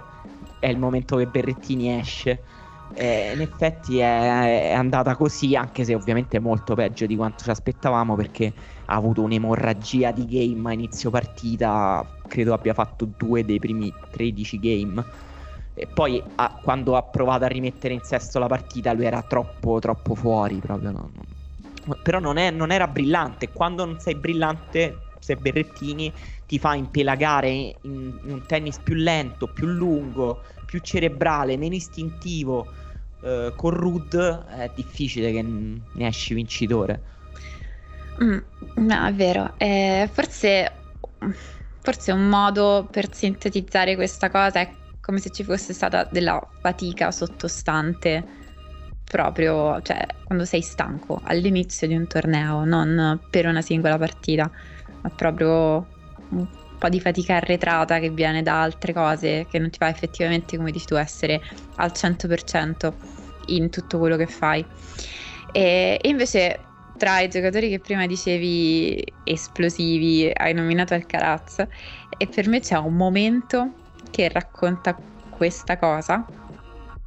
[0.60, 2.42] è il momento che Berrettini esce.
[2.96, 7.50] Eh, in effetti è, è, andata così, anche se ovviamente molto peggio di quanto ci
[7.50, 8.54] aspettavamo, perché
[8.86, 12.06] ha avuto un'emorragia di game a inizio partita.
[12.28, 15.04] Credo abbia fatto due dei primi 13 game.
[15.76, 19.80] E poi a, quando ha provato a rimettere in sesto la partita, lui era troppo,
[19.80, 20.56] troppo fuori.
[20.58, 21.12] Proprio, no.
[22.04, 23.50] Però non, è, non era brillante.
[23.50, 26.14] Quando non sei brillante, se Berrettini
[26.46, 32.72] ti fa impelagare in, in, un tennis più lento, più lungo, più cerebrale, meno istintivo.
[33.22, 37.02] Eh, con Rud è difficile che ne esci vincitore.
[38.22, 38.38] Mm,
[38.76, 39.54] no, è vero.
[39.58, 40.72] Eh, forse,
[41.82, 47.12] forse un modo per sintetizzare questa cosa è come se ci fosse stata della fatica
[47.12, 48.42] sottostante
[49.04, 54.50] proprio, cioè, quando sei stanco all'inizio di un torneo, non per una singola partita
[55.02, 55.88] ma proprio
[56.40, 60.58] un po' di fatica arretrata che viene da altre cose che non ti fa effettivamente,
[60.58, 61.42] come dici tu, essere
[61.76, 62.94] al 100%
[63.48, 64.66] in tutto quello che fai.
[65.52, 66.60] E, invece
[66.98, 71.66] tra i giocatori che prima dicevi esplosivi hai nominato Alcaraz
[72.18, 73.74] e per me c'è un momento
[74.12, 74.96] che racconta
[75.30, 76.26] questa cosa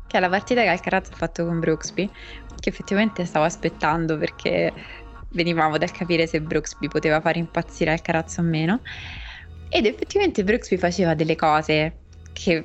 [0.07, 2.11] che è la partita che Alcaraz ha fatto con Brooksby
[2.59, 4.73] che effettivamente stavo aspettando perché
[5.31, 8.81] venivamo dal capire se Brooksby poteva fare impazzire Alcaraz o meno.
[9.69, 11.97] Ed effettivamente Brooksby faceva delle cose
[12.33, 12.65] che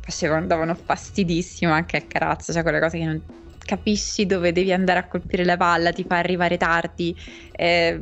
[0.00, 3.22] facevano, davano fastidissimo anche al Carazzo, cioè quelle cose che non
[3.64, 7.16] capisci dove devi andare a colpire la palla, ti fa arrivare tardi,
[7.52, 7.98] eh,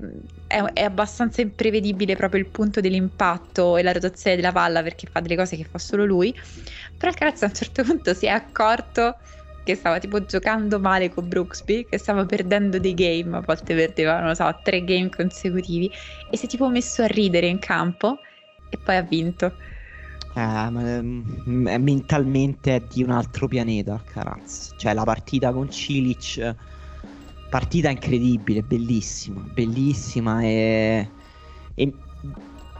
[0.48, 5.20] è, è, abbastanza imprevedibile proprio il punto dell'impatto e la rotazione della palla perché fa
[5.20, 6.36] delle cose che fa solo lui,
[6.98, 9.16] però il Carazzo a un certo punto si è accorto
[9.64, 14.20] che stava tipo giocando male con Brooksby, che stava perdendo dei game, a volte perdeva,
[14.20, 15.90] non so, tre game consecutivi,
[16.30, 18.18] e si è tipo messo a ridere in campo
[18.68, 19.52] e poi ha vinto.
[20.34, 20.70] Eh,
[21.78, 24.74] mentalmente è di un altro pianeta Alcaraz.
[24.76, 26.54] Cioè la partita con Cilic,
[27.50, 31.06] partita incredibile, bellissima, bellissima e,
[31.74, 31.92] e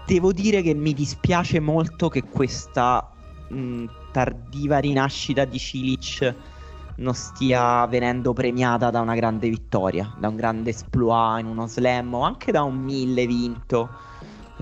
[0.07, 3.07] devo dire che mi dispiace molto che questa
[3.49, 6.35] mh, tardiva rinascita di Cilic
[6.97, 12.15] non stia venendo premiata da una grande vittoria, da un grande esploit in uno slam
[12.15, 13.89] o anche da un mille vinto,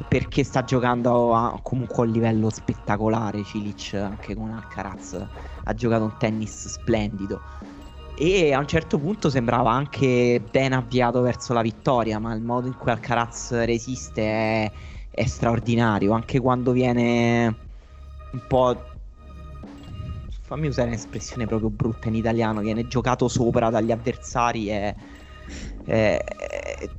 [0.09, 3.43] perché sta giocando a, comunque a un livello spettacolare.
[3.45, 5.27] Cilic anche con Alcaraz
[5.64, 7.40] ha giocato un tennis splendido.
[8.16, 12.66] E a un certo punto sembrava anche ben avviato verso la vittoria, ma il modo
[12.66, 14.73] in cui Alcaraz resiste è,
[15.11, 16.12] è straordinario.
[16.12, 17.47] Anche quando viene
[18.33, 18.77] un po'
[20.51, 24.97] fammi usare un'espressione proprio brutta in italiano, viene giocato sopra dagli avversari e,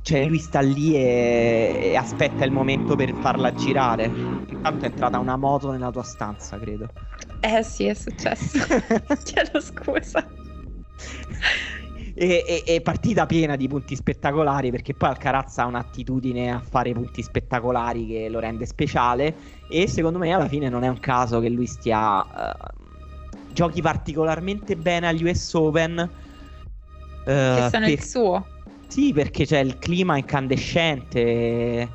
[0.00, 4.06] cioè lui sta lì e, e, aspetta il momento per farla girare.
[4.06, 6.88] Intanto è entrata una moto nella tua stanza, credo.
[7.40, 8.58] Eh sì, è successo.
[9.22, 10.26] Chiedo scusa.
[12.14, 16.92] E, e, e, partita piena di punti spettacolari perché poi Alcaraz ha un'attitudine a fare
[16.92, 19.34] punti spettacolari che lo rende speciale
[19.68, 22.82] e secondo me alla fine non è un caso che lui stia uh,
[23.52, 26.10] giochi particolarmente bene agli US Open.
[27.20, 27.88] Uh, che sono per...
[27.90, 28.46] il suo.
[28.88, 31.88] Sì, perché c'è il clima incandescente e,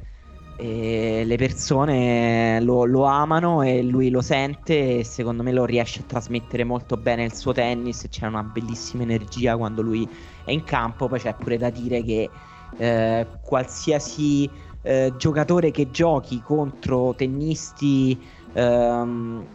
[0.57, 5.99] e le persone lo, lo, amano e lui lo sente e secondo me lo riesce
[5.99, 8.07] a trasmettere molto bene il suo tennis.
[8.09, 10.09] C'è una bellissima energia quando lui
[10.43, 11.07] è in campo.
[11.07, 12.29] Poi c'è pure da dire che
[12.77, 14.49] eh, qualsiasi
[14.81, 18.19] eh, giocatore che giochi contro tennisti...
[18.53, 19.45] Ehm,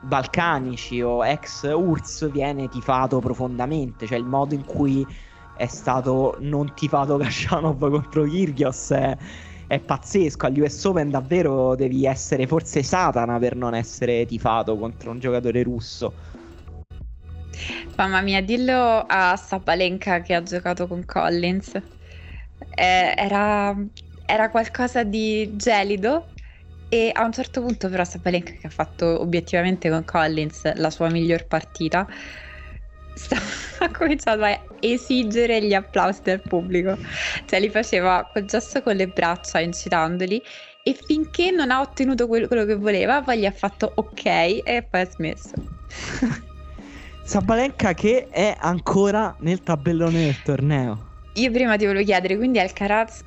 [0.00, 5.06] balcanici o ex URSS viene tifato profondamente, cioè il modo in cui
[5.56, 9.16] è stato non tifato Kashanov contro Kyrgios è,
[9.66, 10.46] è pazzesco.
[10.46, 15.62] Agli US Open davvero devi essere forse Satana per non essere tifato contro un giocatore
[15.62, 16.12] russo.
[17.96, 21.74] Mamma mia, dillo a Sabalenka che ha giocato con Collins.
[22.74, 23.76] Eh, era,
[24.26, 26.26] era qualcosa di gelido
[26.94, 31.10] e a un certo punto però Sabalenka che ha fatto obiettivamente con Collins la sua
[31.10, 32.06] miglior partita
[33.14, 33.36] sta,
[33.84, 36.96] ha cominciato a esigere gli applausi del pubblico
[37.46, 40.40] cioè li faceva col gesto con le braccia incitandoli
[40.84, 44.86] e finché non ha ottenuto quello, quello che voleva, poi gli ha fatto ok e
[44.88, 45.52] poi ha smesso.
[47.24, 51.12] Sabalenka che è ancora nel tabellone del torneo.
[51.36, 53.22] Io prima ti volevo chiedere, quindi Alcaraz,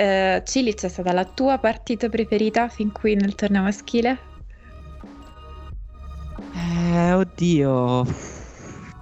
[0.00, 4.18] eh, Cilic è stata la tua partita preferita fin qui nel torneo maschile?
[6.54, 8.06] Eh, oddio,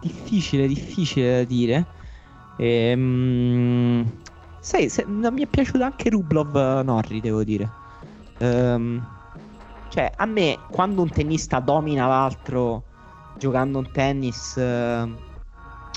[0.02, 1.86] difficile, difficile da dire.
[2.58, 4.04] Ehm,
[4.58, 7.70] sai, se, mi è piaciuto anche Rublov Norri, devo dire.
[8.38, 9.06] Ehm,
[9.90, 12.82] cioè, a me, quando un tennista domina l'altro
[13.38, 15.08] giocando un tennis eh,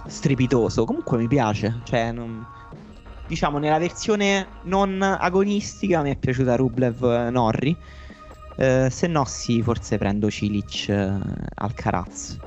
[0.05, 1.81] strepitoso, comunque mi piace.
[1.85, 2.45] Cioè, non,
[3.31, 7.73] diciamo, nella versione non agonistica mi è piaciuta Rublev eh, Norri.
[8.57, 11.17] Eh, se no, sì, forse prendo Cilic eh,
[11.55, 12.37] Alcaraz.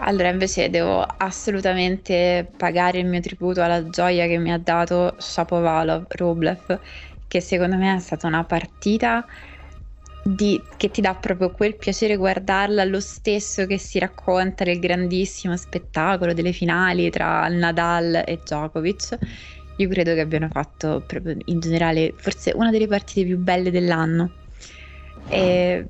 [0.00, 6.04] Allora, invece devo assolutamente pagare il mio tributo alla gioia che mi ha dato Shapovalov
[6.08, 6.78] Rublev,
[7.26, 9.24] che secondo me è stata una partita
[10.22, 15.56] di, che ti dà proprio quel piacere guardarla, lo stesso che si racconta del grandissimo
[15.56, 19.18] spettacolo delle finali tra Nadal e Djokovic.
[19.76, 24.30] Io credo che abbiano fatto proprio in generale forse una delle partite più belle dell'anno.
[25.28, 25.86] E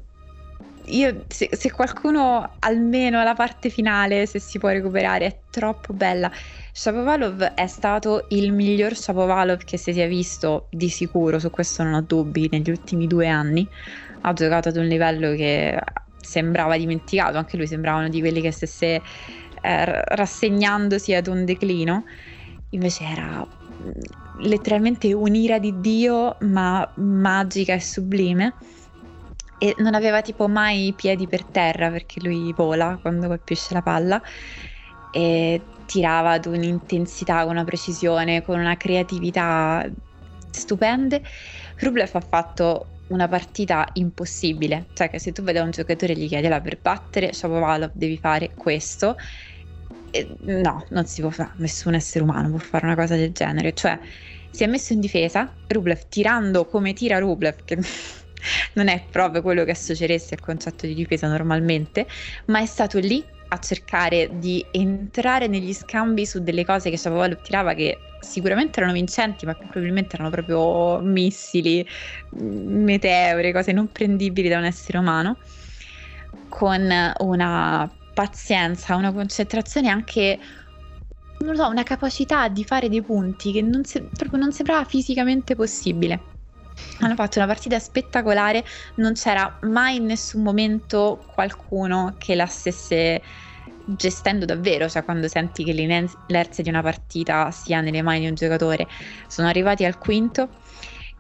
[0.87, 6.31] io, se, se, qualcuno almeno la parte finale, se si può recuperare, è troppo bella.
[6.73, 11.95] Shapovalov è stato il miglior Shapovalov che si sia visto di sicuro, su questo non
[11.95, 13.67] ho dubbi, negli ultimi due anni.
[14.23, 15.79] Ha giocato ad un livello che
[16.21, 19.03] sembrava dimenticato, anche lui sembrava uno di quelli che stesse
[19.61, 22.05] eh, rassegnandosi ad un declino.
[22.71, 23.47] Invece era
[24.39, 28.55] letteralmente un'ira di Dio, ma magica e sublime.
[29.59, 33.83] E non aveva tipo mai i piedi per terra perché lui vola quando colpisce la
[33.83, 34.21] palla.
[35.13, 39.89] E tirava ad un'intensità, con una precisione, con una creatività
[40.51, 41.23] stupende.
[41.79, 46.29] Rublev ha fatto una partita impossibile, cioè che se tu vedi un giocatore e gli
[46.29, 49.17] chiedi allora per battere Shapovalov devi fare questo
[50.41, 53.99] no, non si può fare, nessun essere umano può fare una cosa del genere, cioè
[54.51, 57.79] si è messo in difesa, Rublev tirando come tira Rublev, che
[58.75, 62.07] non è proprio quello che associeresti al concetto di difesa normalmente,
[62.47, 67.43] ma è stato lì a cercare di entrare negli scambi su delle cose che Shapovalov
[67.43, 71.87] tirava che sicuramente erano vincenti, ma probabilmente erano proprio missili,
[72.31, 75.37] meteore, cose non prendibili da un essere umano,
[76.49, 80.39] con una pazienza, una concentrazione anche
[81.43, 85.55] non so, una capacità di fare dei punti che non, se- proprio non sembrava fisicamente
[85.55, 86.29] possibile.
[87.01, 88.65] Hanno fatto una partita spettacolare,
[88.97, 93.23] non c'era mai in nessun momento qualcuno che la stesse
[93.85, 98.35] gestendo davvero, cioè quando senti che l'inerzia di una partita sia nelle mani di un
[98.35, 98.89] giocatore.
[99.27, 100.51] Sono arrivati al quinto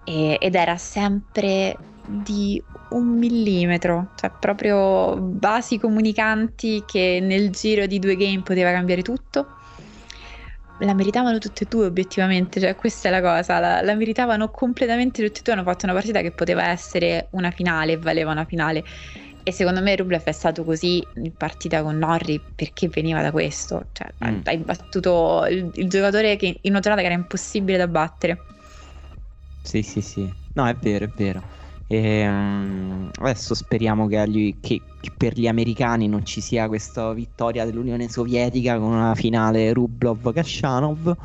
[0.04, 7.98] e, ed era sempre di un millimetro, cioè proprio vasi comunicanti che nel giro di
[7.98, 9.60] due game poteva cambiare tutto
[10.78, 15.22] la meritavano tutte e due obiettivamente, cioè questa è la cosa, la, la, meritavano completamente
[15.22, 18.82] tutte e due, hanno fatto una partita che poteva essere una finale, valeva una finale
[19.44, 23.86] e secondo me Rublev è stato così in partita con Norri perché veniva da questo,
[23.92, 24.40] cioè mm.
[24.44, 28.40] hai battuto il, il, giocatore che in una giornata che era impossibile da battere.
[29.62, 31.42] Sì, sì, sì, no è vero, è vero.
[31.92, 34.80] E, um, adesso speriamo che, agli, che,
[35.14, 41.16] per gli americani non ci sia questa vittoria dell'Unione Sovietica con una finale Rublov-Kashanov.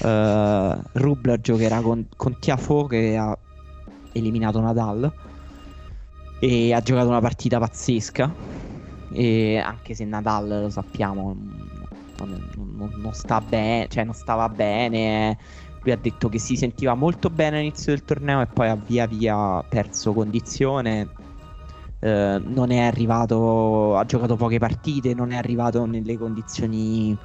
[0.00, 3.36] Uh, Rublev giocherà con, con Tiafo che ha
[4.12, 5.12] eliminato Nadal
[6.38, 8.32] e ha giocato una partita pazzesca.
[9.12, 11.36] E anche se Nadal lo sappiamo
[12.20, 15.36] non, non, non sta bene, cioè non stava bene
[15.82, 19.06] lui ha detto che si sentiva molto bene all'inizio del torneo e poi ha via
[19.06, 21.08] via perso condizione.
[22.00, 27.16] Eh, non è arrivato, ha giocato poche partite, non è arrivato nelle condizioni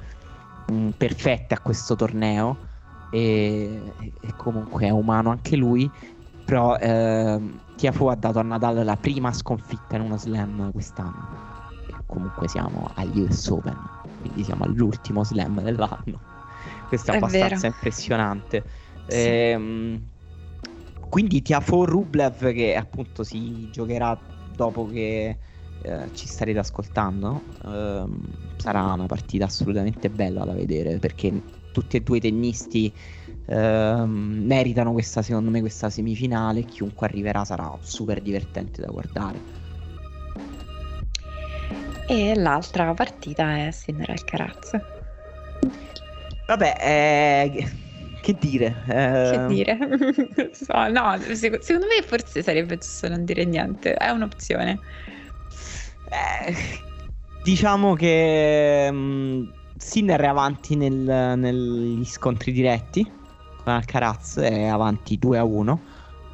[0.68, 2.74] mh, mm, perfette a questo torneo.
[3.10, 3.80] E,
[4.20, 5.90] e, comunque è umano anche lui.
[6.44, 7.40] Però eh,
[7.76, 11.28] Tiafo ha dato a Nadal la prima sconfitta in una slam quest'anno.
[11.88, 13.76] E comunque siamo agli US Open,
[14.20, 16.35] quindi siamo all'ultimo slam dell'anno.
[16.88, 17.66] Questo è, è abbastanza vero.
[17.66, 18.64] impressionante.
[19.06, 19.16] Sì.
[19.16, 20.00] Ehm,
[21.08, 24.18] quindi Tiafo Rublev che appunto si giocherà
[24.54, 25.36] dopo che
[25.82, 27.40] eh, ci starete ascoltando.
[27.64, 28.20] Ehm,
[28.56, 31.32] sarà una partita assolutamente bella da vedere perché
[31.72, 32.92] tutti e due i tennisti
[33.46, 36.64] ehm, meritano questa, secondo me, questa semifinale.
[36.64, 39.40] Chiunque arriverà sarà super divertente da guardare.
[42.08, 44.70] E l'altra partita è Sinner Alcaraz.
[46.46, 47.68] Vabbè, eh,
[48.20, 48.82] che dire?
[48.88, 49.30] Eh...
[49.30, 49.76] Che dire?
[50.90, 54.78] no, secondo me forse sarebbe giusto non dire niente, è un'opzione.
[56.08, 56.54] Eh,
[57.42, 63.04] diciamo che um, Sinner è avanti nel, negli scontri diretti
[63.62, 65.80] con Alcaraz, è avanti 2 a 1,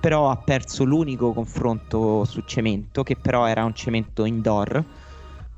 [0.00, 4.84] però ha perso l'unico confronto su cemento, che però era un cemento indoor,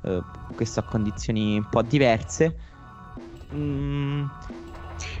[0.01, 0.21] eh,
[0.55, 2.57] questo a condizioni un po' diverse.
[3.53, 4.25] Mm,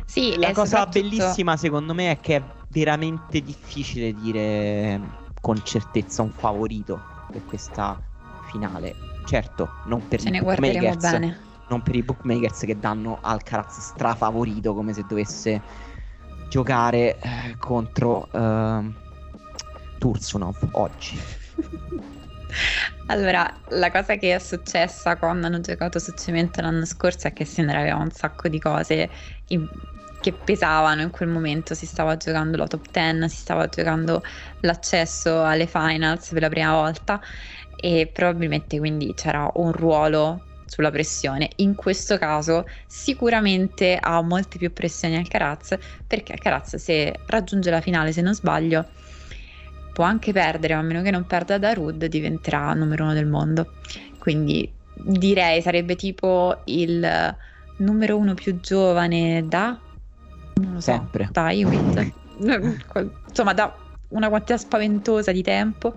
[0.05, 0.99] sì, la cosa soprattutto...
[1.01, 4.99] bellissima secondo me è che è veramente difficile dire
[5.41, 6.99] con certezza un favorito
[7.31, 7.99] per questa
[8.49, 8.95] finale.
[9.25, 11.19] Certo, non per Ce i bookmakers,
[11.67, 15.61] non per i bookmakers che danno Alcaraz strafavorito come se dovesse
[16.49, 18.93] giocare eh, contro eh,
[19.97, 21.19] Tursunov oggi.
[23.07, 27.45] Allora, la cosa che è successa quando hanno giocato su cemento l'anno scorso è che
[27.45, 29.09] Sinner aveva un sacco di cose
[29.49, 29.67] in,
[30.21, 31.75] che pesavano in quel momento.
[31.75, 34.23] Si stava giocando la top 10, si stava giocando
[34.61, 37.21] l'accesso alle finals per la prima volta
[37.75, 41.49] e probabilmente quindi c'era un ruolo sulla pressione.
[41.57, 45.77] In questo caso sicuramente ha molte più pressioni Alcaraz
[46.07, 48.89] perché Alcaraz se raggiunge la finale, se non sbaglio,
[49.95, 53.27] può anche perdere, ma a meno che non perda da Rud diventerà numero uno del
[53.27, 53.75] mondo.
[54.19, 57.33] Quindi direi sarebbe tipo il
[57.77, 59.79] numero uno più giovane da
[60.55, 62.11] non lo so, sempre da Iwit.
[63.27, 63.73] Insomma, da
[64.09, 65.93] una quantità spaventosa di tempo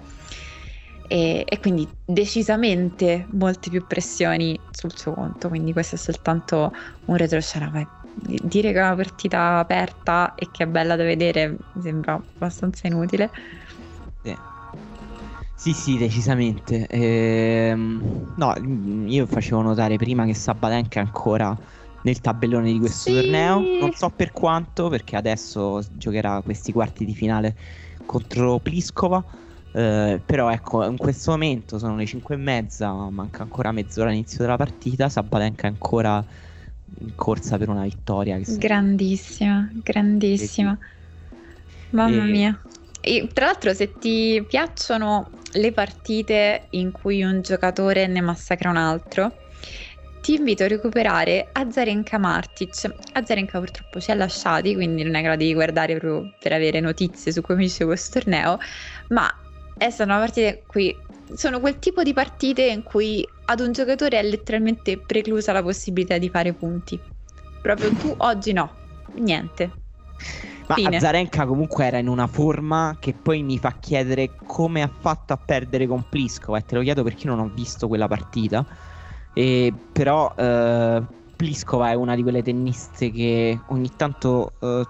[1.08, 5.48] e, e, quindi decisamente molte più pressioni sul suo conto.
[5.48, 6.72] Quindi questo è soltanto
[7.06, 7.72] un retroscena.
[8.14, 12.86] Dire che è una partita aperta e che è bella da vedere mi sembra abbastanza
[12.86, 13.30] inutile.
[15.58, 15.72] Sì.
[15.72, 16.86] Sì, decisamente.
[16.86, 18.54] Ehm, no,
[19.06, 21.56] io facevo notare prima che Sabalenka è ancora
[22.02, 23.16] nel tabellone di questo sì.
[23.16, 23.58] torneo.
[23.80, 27.56] Non so per quanto, perché adesso giocherà questi quarti di finale
[28.06, 29.22] contro Pliskova.
[29.72, 34.38] Eh, però ecco, in questo momento sono le 5 e mezza, manca ancora mezz'ora all'inizio
[34.38, 35.08] della partita.
[35.08, 36.24] Sabalenka è ancora
[37.00, 38.38] in corsa per una vittoria.
[38.46, 40.78] Grandissima, grandissima.
[41.90, 42.30] Mamma e...
[42.30, 42.60] mia.
[43.08, 48.76] E, tra l'altro, se ti piacciono le partite in cui un giocatore ne massacra un
[48.76, 49.32] altro,
[50.20, 52.92] ti invito a recuperare Azarenka Martic.
[53.14, 56.80] Azarenka purtroppo ci ha lasciati, quindi non è che la devi guardare proprio per avere
[56.80, 58.58] notizie su come finisce questo torneo,
[59.08, 59.26] ma
[59.78, 60.94] è stata una partita in cui
[61.34, 66.18] sono quel tipo di partite in cui ad un giocatore è letteralmente preclusa la possibilità
[66.18, 67.00] di fare punti.
[67.62, 68.70] Proprio tu oggi no,
[69.14, 69.70] niente.
[70.68, 70.96] Ma Fine.
[70.96, 75.38] Azarenka comunque era in una forma che poi mi fa chiedere come ha fatto a
[75.38, 78.64] perdere con Pliskova e te lo chiedo perché non ho visto quella partita.
[79.32, 81.02] E, però eh,
[81.36, 84.84] Pliskova è una di quelle tenniste che ogni tanto, eh,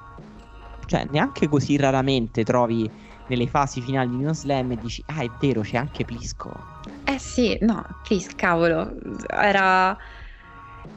[0.86, 2.90] cioè neanche così raramente trovi
[3.28, 6.80] nelle fasi finali di uno slam e dici ah è vero c'è anche Pliskova.
[7.04, 8.94] Eh sì, no, Plis, cavolo,
[9.28, 9.96] era,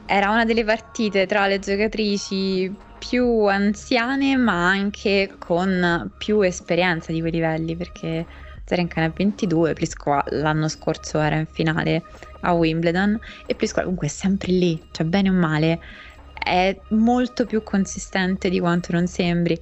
[0.08, 7.20] era una delle partite tra le giocatrici più anziane ma anche con più esperienza di
[7.20, 8.26] quei livelli perché
[8.64, 12.04] Zarenka ne ha 22, Pliskova l'anno scorso era in finale
[12.42, 15.80] a Wimbledon e Pliskova comunque è sempre lì, cioè bene o male
[16.34, 19.60] è molto più consistente di quanto non sembri.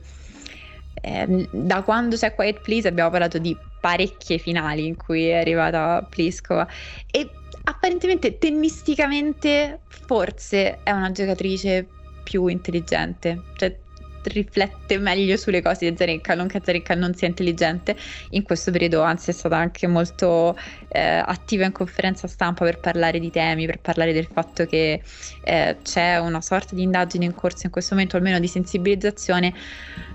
[1.01, 6.05] Eh, da quando c'è Quiet Please abbiamo parlato di parecchie finali in cui è arrivata
[6.09, 6.67] Pliskova
[7.09, 7.29] e
[7.63, 11.87] apparentemente tennisticamente forse è una giocatrice
[12.29, 13.75] più intelligente, cioè
[14.21, 17.95] riflette meglio sulle cose di Zarenka, non che Zarenka non sia intelligente,
[18.31, 20.55] in questo periodo anzi è stata anche molto
[20.89, 25.01] eh, attiva in conferenza stampa per parlare di temi, per parlare del fatto che
[25.43, 29.53] eh, c'è una sorta di indagine in corso in questo momento, almeno di sensibilizzazione,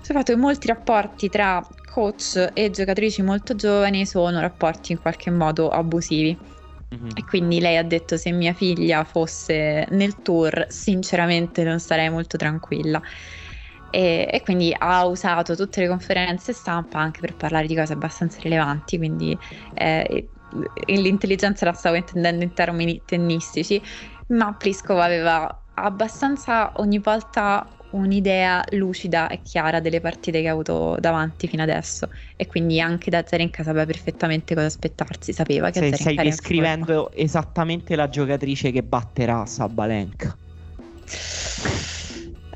[0.01, 5.31] sul fatto che molti rapporti tra coach e giocatrici molto giovani sono rapporti in qualche
[5.31, 6.53] modo abusivi.
[6.93, 7.09] Mm-hmm.
[7.15, 12.37] E quindi lei ha detto se mia figlia fosse nel tour sinceramente non starei molto
[12.37, 13.01] tranquilla
[13.95, 18.39] e, e, quindi ha usato tutte le conferenze stampa anche per parlare di cose abbastanza
[18.41, 19.37] rilevanti, quindi
[19.73, 20.27] eh,
[20.87, 23.81] l'intelligenza la stavo intendendo in termini tennistici,
[24.27, 27.65] ma Pliskova aveva abbastanza ogni volta
[27.95, 33.09] un'idea lucida e chiara delle partite che ha avuto davanti fino adesso e quindi anche
[33.09, 38.83] da Zarenka sapeva perfettamente cosa aspettarsi, sapeva che Sei, stai descrivendo esattamente la giocatrice che
[38.83, 40.37] batterà Sabalenka.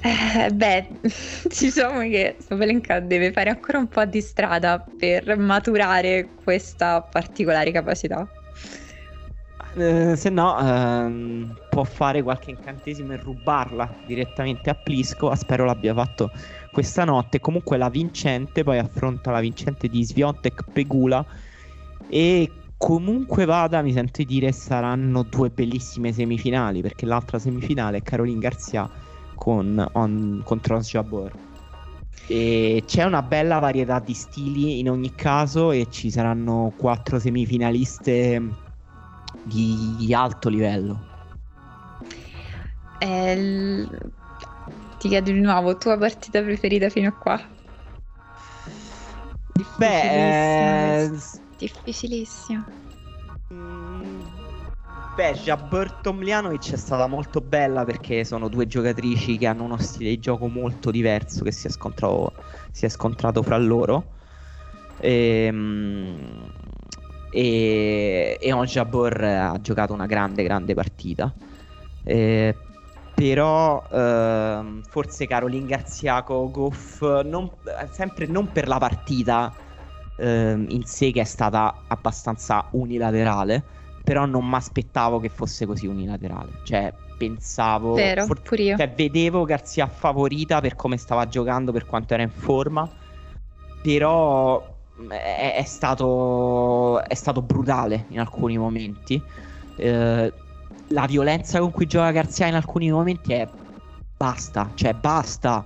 [0.01, 0.87] Eh, beh,
[1.59, 8.27] diciamo che Sabalenka deve fare ancora un po' di strada per maturare questa particolare capacità.
[9.75, 15.33] Eh, se no ehm, può fare qualche incantesimo e rubarla direttamente a Plisco.
[15.35, 16.31] Spero l'abbia fatto
[16.71, 17.39] questa notte.
[17.39, 21.25] Comunque la vincente poi affronta la vincente di Sviontek Pegula
[22.07, 28.01] e comunque vada, mi sento di dire, saranno due bellissime semifinali perché l'altra semifinale è
[28.01, 28.89] Caroline Garcia
[29.35, 31.31] con, on, contro Jabor.
[32.27, 38.67] E c'è una bella varietà di stili in ogni caso e ci saranno quattro semifinaliste
[39.43, 41.07] di, alto livello.
[42.99, 43.87] Eh,
[44.97, 47.39] ti chiedo di nuovo, tua partita preferita fino a qua?
[49.77, 51.11] Beh, eh,
[51.57, 52.65] Difficilissimo.
[53.53, 54.21] Mm,
[55.15, 60.11] beh, Jabber Tomljanovic è stata molto bella perché sono due giocatrici che hanno uno stile
[60.11, 62.35] di gioco molto diverso che si è scontrato,
[62.71, 64.15] si è scontrato fra loro.
[65.01, 66.49] Ehm,
[67.29, 71.33] e, e On Jabor ha giocato una grande, grande partita.
[72.03, 72.55] Eh,
[73.13, 77.49] però ehm, forse Caroline Garziaco Goff non,
[77.91, 79.53] sempre non per la partita
[80.15, 83.63] ehm, in sé che è stata abbastanza unilaterale,
[84.03, 86.51] però non mi aspettavo che fosse così unilaterale.
[86.63, 87.93] Cioè, pensavo.
[87.93, 88.77] Vero, for- pure io.
[88.77, 92.89] Cioè, vedevo Garzia favorita per come stava giocando, per quanto era in forma.
[93.81, 99.21] Però è, è, stato, è stato brutale in alcuni momenti.
[99.75, 100.33] Eh,
[100.87, 103.47] la violenza con cui gioca Garzia in alcuni momenti è
[104.17, 105.63] basta, cioè basta.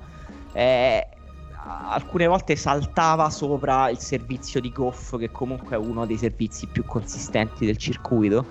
[0.52, 1.08] È,
[1.90, 6.84] alcune volte saltava sopra il servizio di Goff, che comunque è uno dei servizi più
[6.84, 8.46] consistenti del circuito.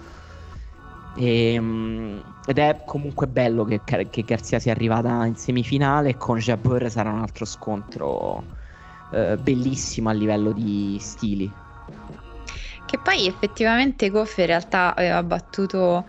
[1.15, 6.91] E, ehm, ed è comunque bello che, che, Garzia sia arrivata in semifinale con Jabber
[6.91, 8.61] sarà un altro scontro
[9.13, 11.51] eh, bellissimo a livello di stili.
[12.87, 16.05] Che poi effettivamente Goff in realtà aveva battuto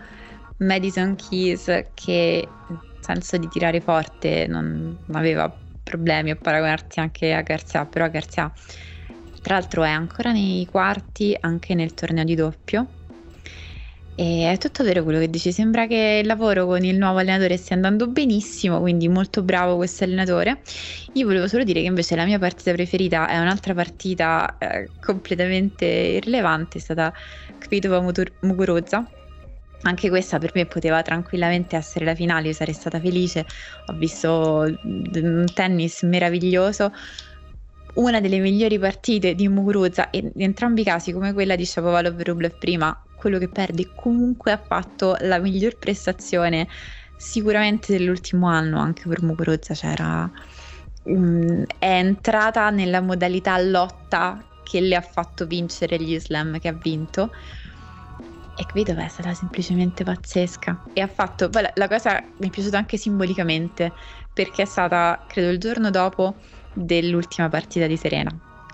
[0.58, 7.42] Madison Keys che in senso di tirare forte non aveva problemi a paragonarti anche a
[7.42, 8.52] Garzia, però Garzia
[9.42, 12.86] tra l'altro è ancora nei quarti anche nel torneo di doppio.
[14.16, 17.56] E è tutto vero quello che dici, sembra che il lavoro con il nuovo allenatore
[17.56, 20.60] stia andando benissimo, quindi molto bravo questo allenatore.
[21.14, 25.84] Io volevo solo dire che invece la mia partita preferita è un'altra partita eh, completamente
[25.84, 27.12] irrilevante, è stata
[27.58, 28.00] Kvitova
[28.40, 29.08] Muguruza
[29.84, 33.44] anche questa per me poteva tranquillamente essere la finale, io sarei stata felice.
[33.86, 36.90] Ho visto un tennis meraviglioso.
[37.94, 42.56] Una delle migliori partite di Muguruza, in entrambi i casi, come quella di Shapovalov Rublev
[42.58, 46.68] prima, quello che perde comunque ha fatto la miglior prestazione
[47.16, 49.72] sicuramente dell'ultimo anno anche per Muguruza.
[49.72, 50.30] C'era,
[51.04, 56.72] um, è entrata nella modalità lotta che le ha fatto vincere gli slam che ha
[56.72, 57.30] vinto
[58.56, 60.82] e qui dove è stata semplicemente pazzesca.
[60.92, 63.90] E ha fatto, poi la, la cosa mi è piaciuta anche simbolicamente,
[64.34, 66.34] perché è stata, credo, il giorno dopo
[66.74, 68.30] dell'ultima partita di Serena.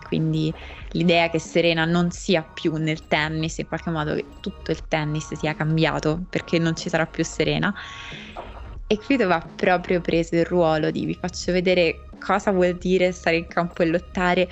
[0.09, 0.53] Quindi
[0.93, 5.34] l'idea che Serena non sia più nel tennis, in qualche modo che tutto il tennis
[5.34, 7.72] sia cambiato, perché non ci sarà più Serena.
[8.86, 13.12] E qui dove ha proprio preso il ruolo di vi faccio vedere cosa vuol dire
[13.12, 14.49] stare in campo e lottare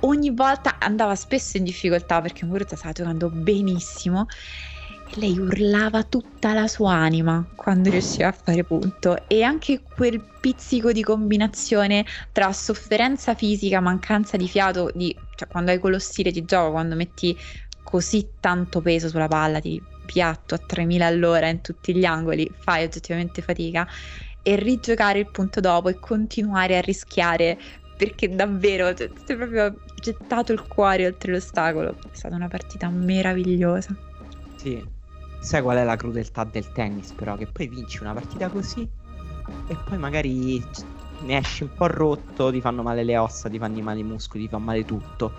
[0.00, 4.26] ogni volta andava spesso in difficoltà perché Muguruza stava giocando benissimo
[5.16, 10.92] lei urlava tutta la sua anima quando riusciva a fare punto e anche quel pizzico
[10.92, 16.44] di combinazione tra sofferenza fisica, mancanza di fiato, di, cioè quando hai quello stile di
[16.44, 17.36] gioco, quando metti
[17.82, 22.84] così tanto peso sulla palla, di piatto a 3000 all'ora in tutti gli angoli, fai
[22.84, 23.86] oggettivamente fatica
[24.42, 27.58] e rigiocare il punto dopo e continuare a rischiare
[27.96, 31.96] perché davvero ti è proprio gettato il cuore oltre l'ostacolo.
[31.96, 33.94] È stata una partita meravigliosa.
[34.56, 34.82] Sì,
[35.42, 37.36] sai qual è la crudeltà del tennis però?
[37.36, 38.88] Che poi vinci una partita così
[39.66, 40.64] e poi magari
[41.22, 44.44] ne esci un po' rotto, ti fanno male le ossa, ti fanno male i muscoli,
[44.44, 45.32] ti fa male tutto.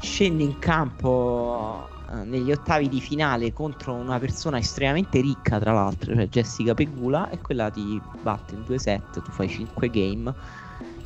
[0.00, 6.14] Scendi in campo eh, negli ottavi di finale contro una persona estremamente ricca, tra l'altro,
[6.14, 10.34] cioè Jessica Pegula, e quella ti batte in due set, tu fai 5 game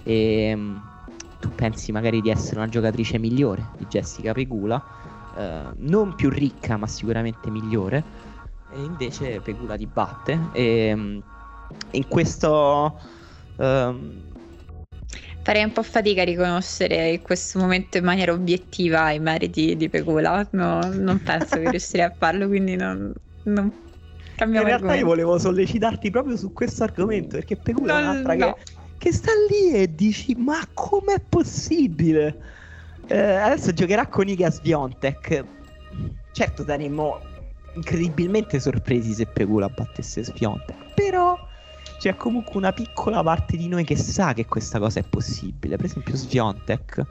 [0.02, 0.82] e ehm,
[1.38, 4.82] tu pensi magari di essere una giocatrice migliore di Jessica Pegula,
[5.38, 8.02] eh, non più ricca ma sicuramente migliore,
[8.72, 10.38] e invece Pegula ti batte.
[10.52, 11.22] E ehm,
[11.92, 13.00] in questo...
[13.56, 14.26] Um...
[15.42, 19.88] Farei un po' fatica a riconoscere in questo momento in maniera obiettiva i meriti di
[19.88, 23.10] Pegula, no, non penso che riuscirei a farlo, quindi non,
[23.44, 23.72] non
[24.36, 25.00] cambiamo In realtà argomento.
[25.00, 28.52] io volevo sollecitarti proprio su questo argomento, perché Pegula no, è un'altra no.
[28.52, 32.56] che che sta lì e dici ma com'è possibile?
[33.08, 35.44] Eh, adesso giocherà con Iga Sviontek.
[36.32, 37.20] Certo daremo
[37.74, 40.92] incredibilmente sorpresi se Pegula battesse Sviontek.
[40.94, 41.38] Però
[41.98, 45.76] c'è comunque una piccola parte di noi che sa che questa cosa è possibile.
[45.76, 47.02] Per esempio, Sviontek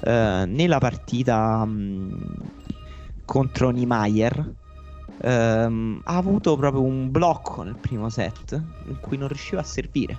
[0.00, 2.50] eh, nella partita mh,
[3.26, 4.54] contro Niemeyer
[5.20, 8.52] ehm, ha avuto proprio un blocco nel primo set
[8.86, 10.16] in cui non riusciva a servire.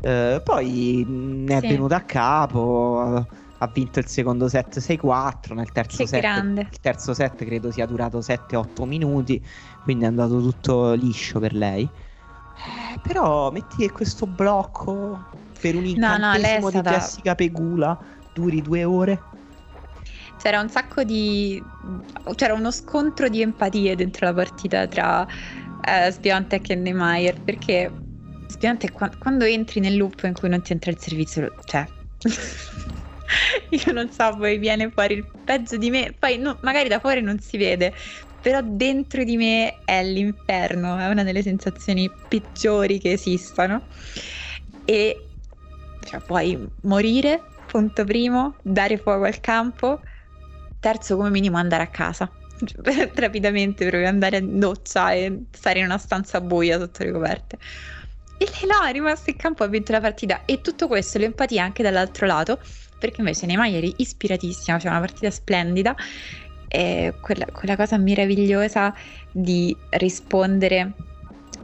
[0.00, 1.66] Eh, poi ne è sì.
[1.68, 3.26] venuto a capo.
[3.58, 5.54] Ha vinto il secondo set 6-4.
[5.54, 6.68] Nel terzo set, grande.
[6.70, 9.44] il terzo set credo sia durato 7-8 minuti.
[9.82, 11.82] Quindi è andato tutto liscio per lei.
[11.82, 15.26] Eh, però metti che questo blocco
[15.60, 16.90] per un incantesimo no, no, di stata...
[16.90, 19.22] Jessica Pegula duri due ore.
[20.38, 21.62] C'era un sacco di.
[22.36, 25.26] C'era uno scontro di empatie dentro la partita tra
[25.82, 27.90] eh, Spiontek e Neymar perché
[28.46, 31.86] Spiontek quando entri nel loop in cui non ti entra il servizio, cioè.
[33.70, 36.14] Io non so, poi viene fuori il peggio di me.
[36.18, 37.94] Poi no, magari da fuori non si vede,
[38.40, 43.86] però dentro di me è l'inferno, è una delle sensazioni peggiori che esistano.
[44.84, 45.28] E
[46.04, 50.00] cioè, puoi morire, punto primo, dare fuoco al campo,
[50.80, 52.30] terzo come minimo andare a casa.
[53.14, 57.58] Rapidamente proprio andare in doccia e stare in una stanza buia sotto le coperte.
[58.38, 60.44] E lei no, è rimasto in campo, ha vinto la partita.
[60.44, 62.60] E tutto questo, l'empatia anche dall'altro lato,
[62.98, 65.94] perché invece Neymar eri ispiratissima, cioè una partita splendida
[66.68, 68.94] e quella, quella cosa meravigliosa
[69.32, 70.92] di rispondere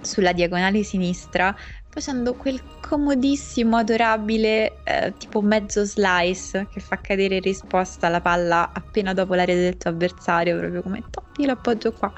[0.01, 1.55] sulla diagonale sinistra
[1.95, 8.73] facendo quel comodissimo, adorabile eh, tipo mezzo slice che fa cadere in risposta alla palla
[8.73, 12.13] appena dopo l'area del tuo avversario, proprio come top, io l'appoggio qua.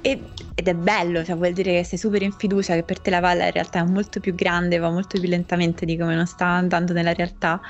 [0.00, 0.20] E,
[0.56, 3.20] ed è bello, cioè vuol dire che sei super in fiducia, che per te la
[3.20, 6.46] palla in realtà è molto più grande, va molto più lentamente di come non sta
[6.46, 7.60] andando nella realtà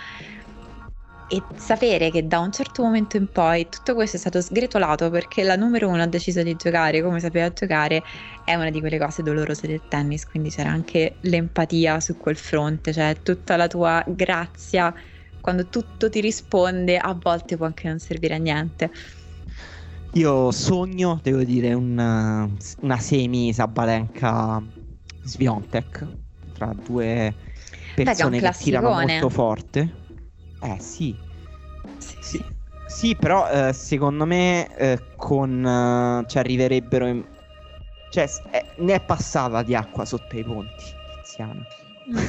[1.27, 5.43] e sapere che da un certo momento in poi tutto questo è stato sgretolato perché
[5.43, 8.03] la numero uno ha deciso di giocare come sapeva giocare
[8.45, 12.93] è una di quelle cose dolorose del tennis, quindi c'era anche l'empatia su quel fronte,
[12.93, 14.95] cioè tutta la tua grazia
[15.41, 18.91] quando tutto ti risponde a volte può anche non servire a niente.
[20.13, 22.49] Io sogno, devo dire, una,
[22.81, 24.63] una semi Sabalenka
[25.23, 26.07] Sviontek
[26.53, 27.35] tra due
[27.95, 30.04] persone Beh, che tirano molto forte.
[30.65, 31.15] Eh sì.
[31.99, 32.45] Sì, sì.
[32.87, 35.65] sì però eh, secondo me eh, con...
[35.65, 37.25] Eh, cioè arriverebbero in...
[38.11, 40.85] Cioè eh, ne è passata di acqua sotto i ponti,
[41.23, 41.67] Tiziana.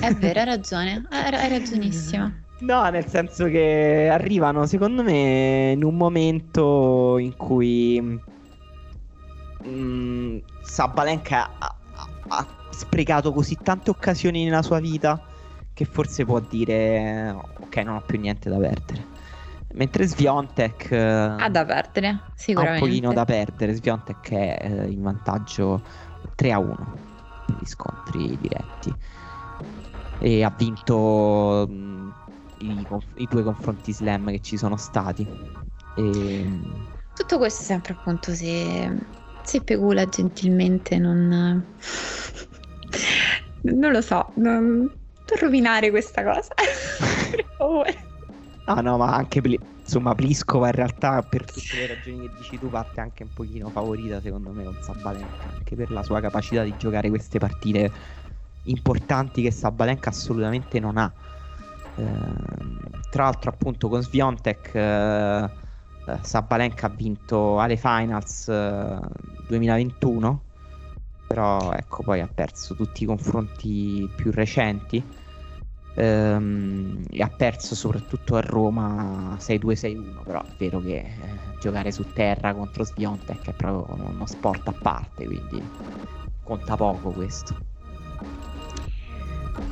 [0.01, 2.39] È vero, hai ragione, hai ragionissima.
[2.57, 11.49] No, nel senso che arrivano, secondo me, in un momento in cui mh, mm, Sabalenka
[11.59, 15.21] ha, ha, ha, sprecato così tante occasioni nella sua vita
[15.75, 19.13] che forse può dire ok non ho più niente da perdere.
[19.73, 23.73] Mentre Sviontek eh, ha da perdere sicuramente ha un pochino da perdere.
[23.73, 25.83] Sviontek è eh, in vantaggio
[26.35, 26.97] 3 a 1
[27.45, 28.93] per gli scontri diretti.
[30.19, 32.09] E ha vinto mm,
[32.59, 35.27] i, i, due confronti slam che ci sono stati.
[35.97, 36.59] E...
[37.13, 38.89] tutto questo sempre appunto se,
[39.43, 41.65] se Pegula gentilmente non
[43.61, 44.89] non lo so non
[45.25, 46.53] non rovinare questa cosa.
[47.59, 48.13] per.
[48.65, 49.41] Ah no, ma anche
[49.85, 53.69] insomma Pliskova in realtà per tutte le ragioni che dici tu parte anche un pochino
[53.69, 57.91] favorita secondo me con Sabalenka, anche per la sua capacità di giocare queste partite
[58.63, 61.13] importanti che Sabalenka assolutamente non ha.
[61.97, 62.03] Eh,
[63.11, 65.49] tra l'altro appunto con Sviontek eh,
[66.21, 68.99] Sabalenka ha vinto alle finals eh,
[69.47, 70.44] 2021
[71.27, 75.03] però ecco poi ha perso tutti i confronti più recenti.
[75.97, 81.05] Ehm, e ha perso soprattutto a Roma 6-2-6-1 però è vero che eh,
[81.61, 85.61] giocare su terra contro Sviontek è proprio uno sport a parte quindi
[86.43, 87.55] conta poco questo.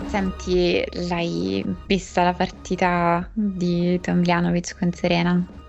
[0.08, 5.62] Senti, l'hai vista la partita di Tomljanovic con Serena?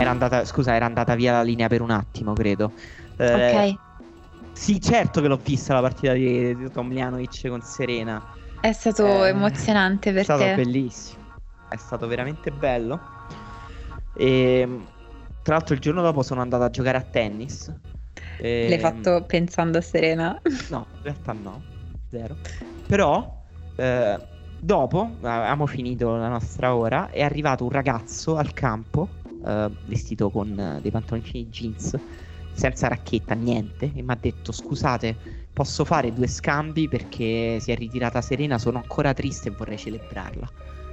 [0.00, 2.72] Era andata, scusa, era andata via la linea per un attimo, credo.
[3.16, 3.78] Eh, ok.
[4.52, 8.22] Sì, certo che l'ho vista la partita di, di Tomljanovic con Serena.
[8.60, 10.32] È stato eh, emozionante per te.
[10.32, 11.24] È stato bellissimo.
[11.68, 13.00] È stato veramente bello.
[14.14, 14.68] E
[15.42, 17.72] tra l'altro il giorno dopo sono andato a giocare a tennis.
[18.38, 18.66] E...
[18.68, 20.40] L'hai fatto pensando a Serena?
[20.68, 21.62] No, in realtà no,
[22.10, 22.36] zero.
[22.86, 23.42] Però
[23.76, 24.18] eh,
[24.58, 29.08] dopo, avevamo finito la nostra ora, è arrivato un ragazzo al campo
[29.40, 31.98] uh, vestito con uh, dei pantaloncini jeans,
[32.52, 35.16] senza racchetta, niente, e mi ha detto scusate,
[35.52, 40.50] posso fare due scambi perché si è ritirata Serena, sono ancora triste e vorrei celebrarla.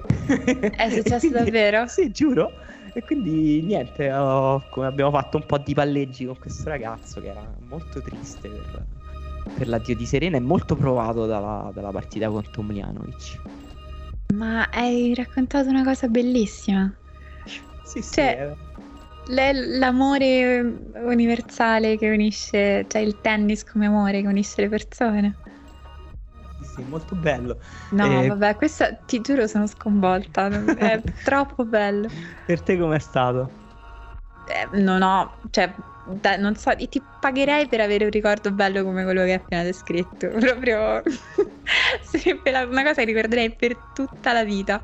[0.07, 1.87] È successo quindi, davvero?
[1.87, 2.51] Sì, giuro.
[2.93, 7.47] E quindi niente, ho, abbiamo fatto un po' di palleggi con questo ragazzo che era
[7.67, 8.85] molto triste per,
[9.55, 13.39] per l'addio di Serena e molto provato dalla, dalla partita con Tomljanovic.
[14.33, 16.91] Ma hai raccontato una cosa bellissima.
[17.87, 18.15] Sì, sì.
[18.15, 18.55] Cioè,
[19.79, 20.59] l'amore
[20.95, 25.39] universale che unisce, cioè il tennis come amore che unisce le persone.
[26.59, 27.59] Sì, molto bello.
[27.91, 32.07] No, eh, vabbè, questa ti giuro sono sconvolta, è troppo bello.
[32.45, 33.51] Per te com'è stato?
[34.45, 39.03] Eh, non ho, cioè, da, non so, ti pagherei per avere un ricordo bello come
[39.03, 40.29] quello che hai appena descritto.
[40.39, 41.03] Proprio
[42.01, 44.83] sarebbe una cosa che ricorderei per tutta la vita.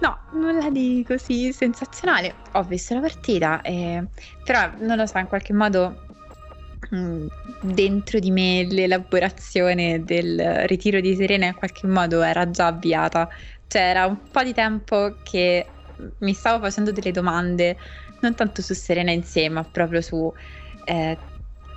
[0.00, 2.40] No, nulla di così sensazionale.
[2.52, 4.02] Ho visto la partita, eh,
[4.42, 6.06] però non lo so, in qualche modo
[6.94, 7.26] mm,
[7.60, 13.28] dentro di me l'elaborazione del ritiro di Serena in qualche modo era già avviata.
[13.66, 15.74] Cioè era un po' di tempo che
[16.20, 17.76] mi stavo facendo delle domande,
[18.20, 20.32] non tanto su Serena in sé, ma proprio su
[20.84, 21.18] eh,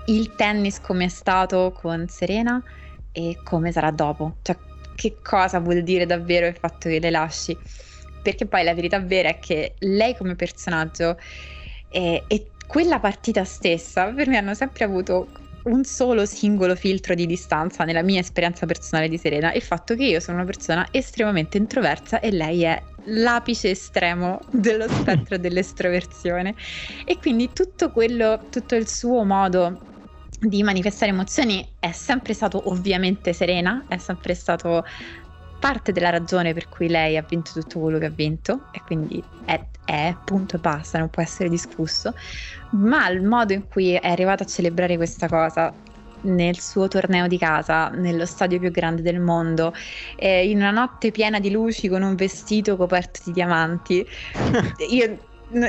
[0.05, 2.61] il tennis come è stato con Serena
[3.11, 4.38] e come sarà dopo.
[4.41, 4.57] Cioè
[4.95, 7.59] che cosa vuol dire davvero il fatto che le lasci
[8.24, 11.17] perché poi la verità vera è che lei come personaggio
[11.89, 15.28] eh, e quella partita stessa per me hanno sempre avuto
[15.63, 20.05] un solo singolo filtro di distanza nella mia esperienza personale di Serena, il fatto che
[20.05, 26.55] io sono una persona estremamente introversa e lei è l'apice estremo dello spettro dell'estroversione.
[27.05, 29.91] E quindi tutto quello, tutto il suo modo
[30.39, 34.84] di manifestare emozioni è sempre stato ovviamente serena, è sempre stato
[35.64, 39.24] parte della ragione per cui lei ha vinto tutto quello che ha vinto e quindi
[39.45, 42.14] è, è punto e basta, non può essere discusso,
[42.72, 45.74] ma il modo in cui è arrivata a celebrare questa cosa
[46.24, 49.74] nel suo torneo di casa, nello stadio più grande del mondo,
[50.18, 54.05] eh, in una notte piena di luci con un vestito coperto di diamanti.
[54.89, 55.18] Io,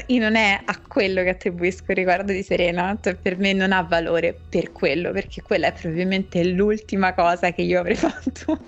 [0.07, 3.71] io, non è a quello che attribuisco il riguardo di Serena, cioè per me non
[3.71, 8.59] ha valore per quello, perché quella è probabilmente l'ultima cosa che io avrei fatto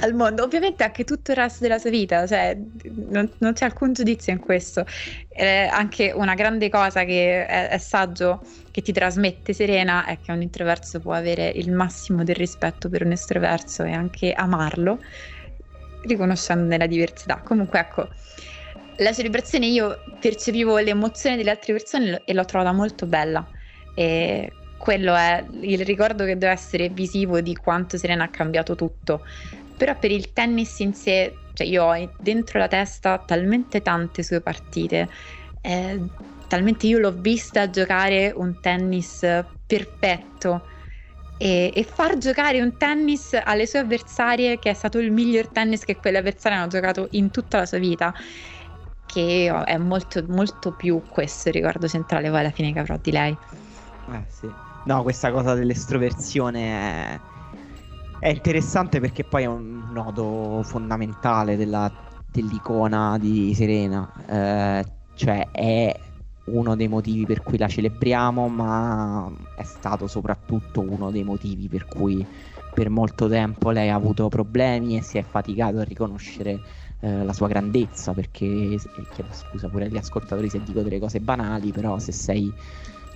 [0.00, 0.42] al mondo.
[0.42, 2.56] Ovviamente anche tutto il resto della sua vita, cioè
[3.08, 4.84] non, non c'è alcun giudizio in questo.
[5.28, 10.32] Eh, anche una grande cosa che è, è, saggio che ti trasmette Serena è che
[10.32, 15.00] un introverso può avere il massimo del rispetto per un estroverso e anche amarlo,
[16.02, 17.38] riconoscendone la diversità.
[17.38, 18.08] Comunque ecco,
[18.98, 23.46] la celebrazione io percepivo l'emozione delle altre persone e l'ho trovata molto bella.
[23.96, 24.50] E
[24.84, 29.24] quello è il ricordo che deve essere visivo di quanto Serena ha cambiato tutto.
[29.78, 34.42] Però per il tennis in sé, cioè io ho dentro la testa talmente tante sue
[34.42, 35.08] partite,
[35.62, 36.02] eh,
[36.46, 39.26] talmente io l'ho vista giocare un tennis
[39.66, 40.66] perfetto.
[41.38, 45.82] E, e, far giocare un tennis alle sue avversarie che è stato il miglior tennis
[45.82, 48.14] che quelle avversarie hanno giocato in tutta la sua vita
[49.06, 53.10] che è molto molto più questo il ricordo centrale poi alla fine che avrò di
[53.10, 53.36] lei
[54.12, 57.20] eh sì No, questa cosa dell'estroversione è,
[58.18, 61.90] è interessante perché poi è un nodo fondamentale della,
[62.30, 64.12] dell'icona di Serena.
[64.26, 65.98] Eh, cioè è
[66.46, 71.86] uno dei motivi per cui la celebriamo, ma è stato soprattutto uno dei motivi per
[71.86, 72.26] cui
[72.74, 76.60] per molto tempo lei ha avuto problemi e si è faticato a riconoscere
[77.00, 78.12] eh, la sua grandezza.
[78.12, 78.78] Perché
[79.12, 82.52] chiedo scusa pure agli ascoltatori se dico delle cose banali, però se sei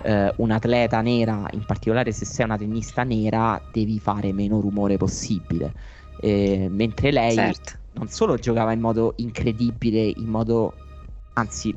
[0.03, 5.73] eh, un'atleta nera, in particolare se sei una tennista nera, devi fare meno rumore possibile.
[6.21, 7.73] Eh, mentre lei certo.
[7.93, 10.73] non solo giocava in modo incredibile, in modo
[11.33, 11.73] anzi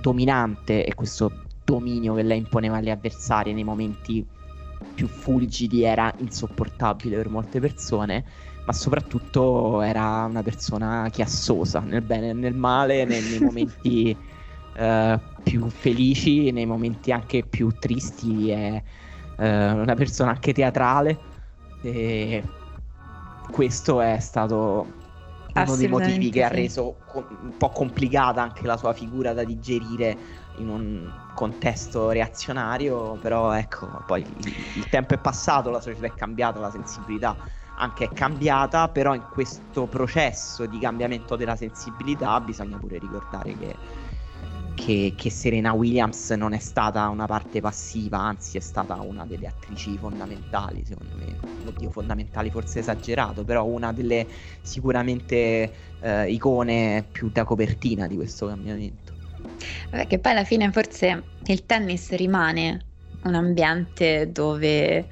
[0.00, 4.26] dominante, e questo dominio che lei imponeva agli avversari nei momenti
[4.94, 8.24] più fulgidi era insopportabile per molte persone,
[8.66, 14.16] ma soprattutto era una persona chiassosa nel bene e nel male, nei, nei momenti
[14.76, 18.82] uh, più felici, nei momenti anche più tristi, è
[19.36, 21.18] uh, una persona anche teatrale
[21.82, 22.42] e
[23.50, 25.00] questo è stato
[25.54, 26.44] uno dei motivi che sì.
[26.44, 30.16] ha reso un po' complicata anche la sua figura da digerire
[30.56, 36.14] in un contesto reazionario, però ecco, poi il, il tempo è passato, la società è
[36.14, 37.36] cambiata, la sensibilità
[37.76, 43.76] anche è cambiata, però in questo processo di cambiamento della sensibilità bisogna pure ricordare che
[44.74, 49.46] che, che, Serena Williams non è stata una parte passiva, anzi è stata una delle
[49.46, 51.36] attrici fondamentali, secondo me.
[51.66, 54.26] Oddio, fondamentali forse esagerato, però una delle
[54.62, 59.12] sicuramente eh, icone più da copertina di questo cambiamento.
[59.90, 62.84] Vabbè, che poi alla fine forse il tennis rimane
[63.24, 65.06] un ambiente dove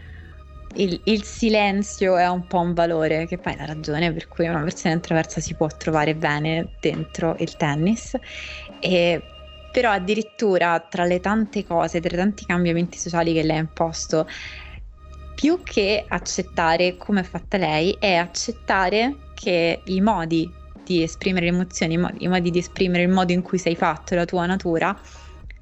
[0.74, 4.46] il, il, silenzio è un po' un valore, che poi è la ragione per cui
[4.46, 8.16] una persona introversa si può trovare bene dentro il tennis.
[8.78, 9.22] E,
[9.72, 14.26] però addirittura tra le tante cose, tra i tanti cambiamenti sociali che lei ha imposto,
[15.34, 20.52] più che accettare come è fatta lei, è accettare che i modi
[20.84, 24.24] di esprimere le emozioni, i modi, di esprimere il modo in cui sei fatto, la
[24.24, 24.98] tua natura,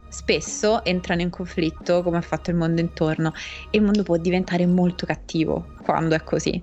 [0.09, 3.32] spesso entrano in conflitto come ha fatto il mondo intorno
[3.70, 6.62] e il mondo può diventare molto cattivo quando è così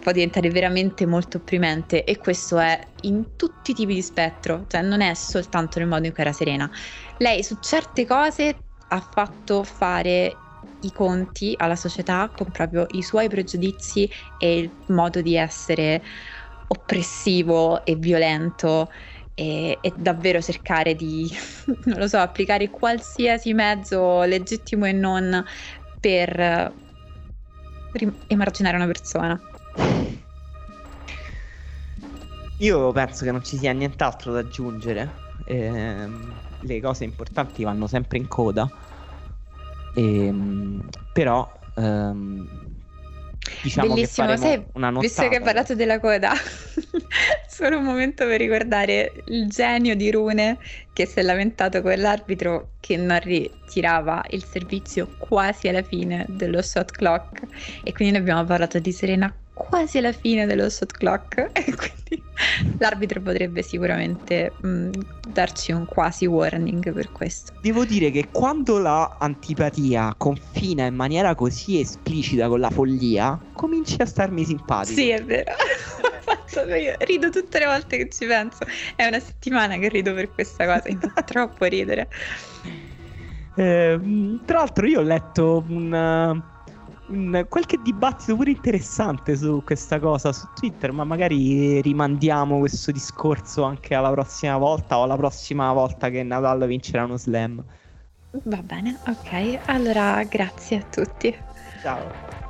[0.00, 4.82] può diventare veramente molto opprimente e questo è in tutti i tipi di spettro, cioè
[4.82, 6.70] non è soltanto nel modo in cui era serena.
[7.18, 8.56] Lei su certe cose
[8.88, 10.36] ha fatto fare
[10.82, 16.02] i conti alla società con proprio i suoi pregiudizi e il modo di essere
[16.68, 18.90] oppressivo e violento
[19.34, 21.30] e, e, davvero cercare di,
[21.84, 25.44] non lo so, applicare qualsiasi mezzo legittimo e non
[26.00, 26.72] per
[28.28, 29.49] emarginare una persona.
[32.58, 35.10] Io penso che non ci sia nient'altro da aggiungere.
[35.44, 36.08] Eh,
[36.60, 38.70] le cose importanti vanno sempre in coda.
[39.94, 40.32] Eh,
[41.12, 42.46] però ehm,
[43.62, 46.32] diciamo Bellissimo, che sai, una visto che hai parlato della coda,
[47.48, 50.58] solo un momento per ricordare il genio di Rune
[50.92, 56.62] che si è lamentato con l'arbitro che non ritirava il servizio quasi alla fine dello
[56.62, 57.46] shot clock
[57.82, 62.22] e quindi ne abbiamo parlato di Serena quasi alla fine dello shot clock e quindi
[62.78, 64.90] l'arbitro potrebbe sicuramente mh, mm,
[65.28, 67.52] darci un quasi warning per questo.
[67.60, 73.96] Devo dire che quando la antipatia confina in maniera così esplicita con la follia, cominci
[74.00, 74.98] a starmi simpatico.
[74.98, 75.52] Sì, è vero.
[76.76, 78.64] Io rido tutte le volte che ci penso.
[78.96, 82.08] È una settimana che rido per questa cosa, mi fa troppo ridere.
[83.54, 84.00] Eh,
[84.44, 86.42] tra l'altro io ho letto un
[87.10, 93.62] un, qualche dibattito pure interessante su questa cosa su Twitter, ma magari rimandiamo questo discorso
[93.64, 97.64] anche alla prossima volta o alla prossima volta che Nadal vincerà uno slam.
[98.44, 99.62] Va bene, ok.
[99.66, 101.36] Allora, grazie a tutti.
[101.82, 102.48] Ciao.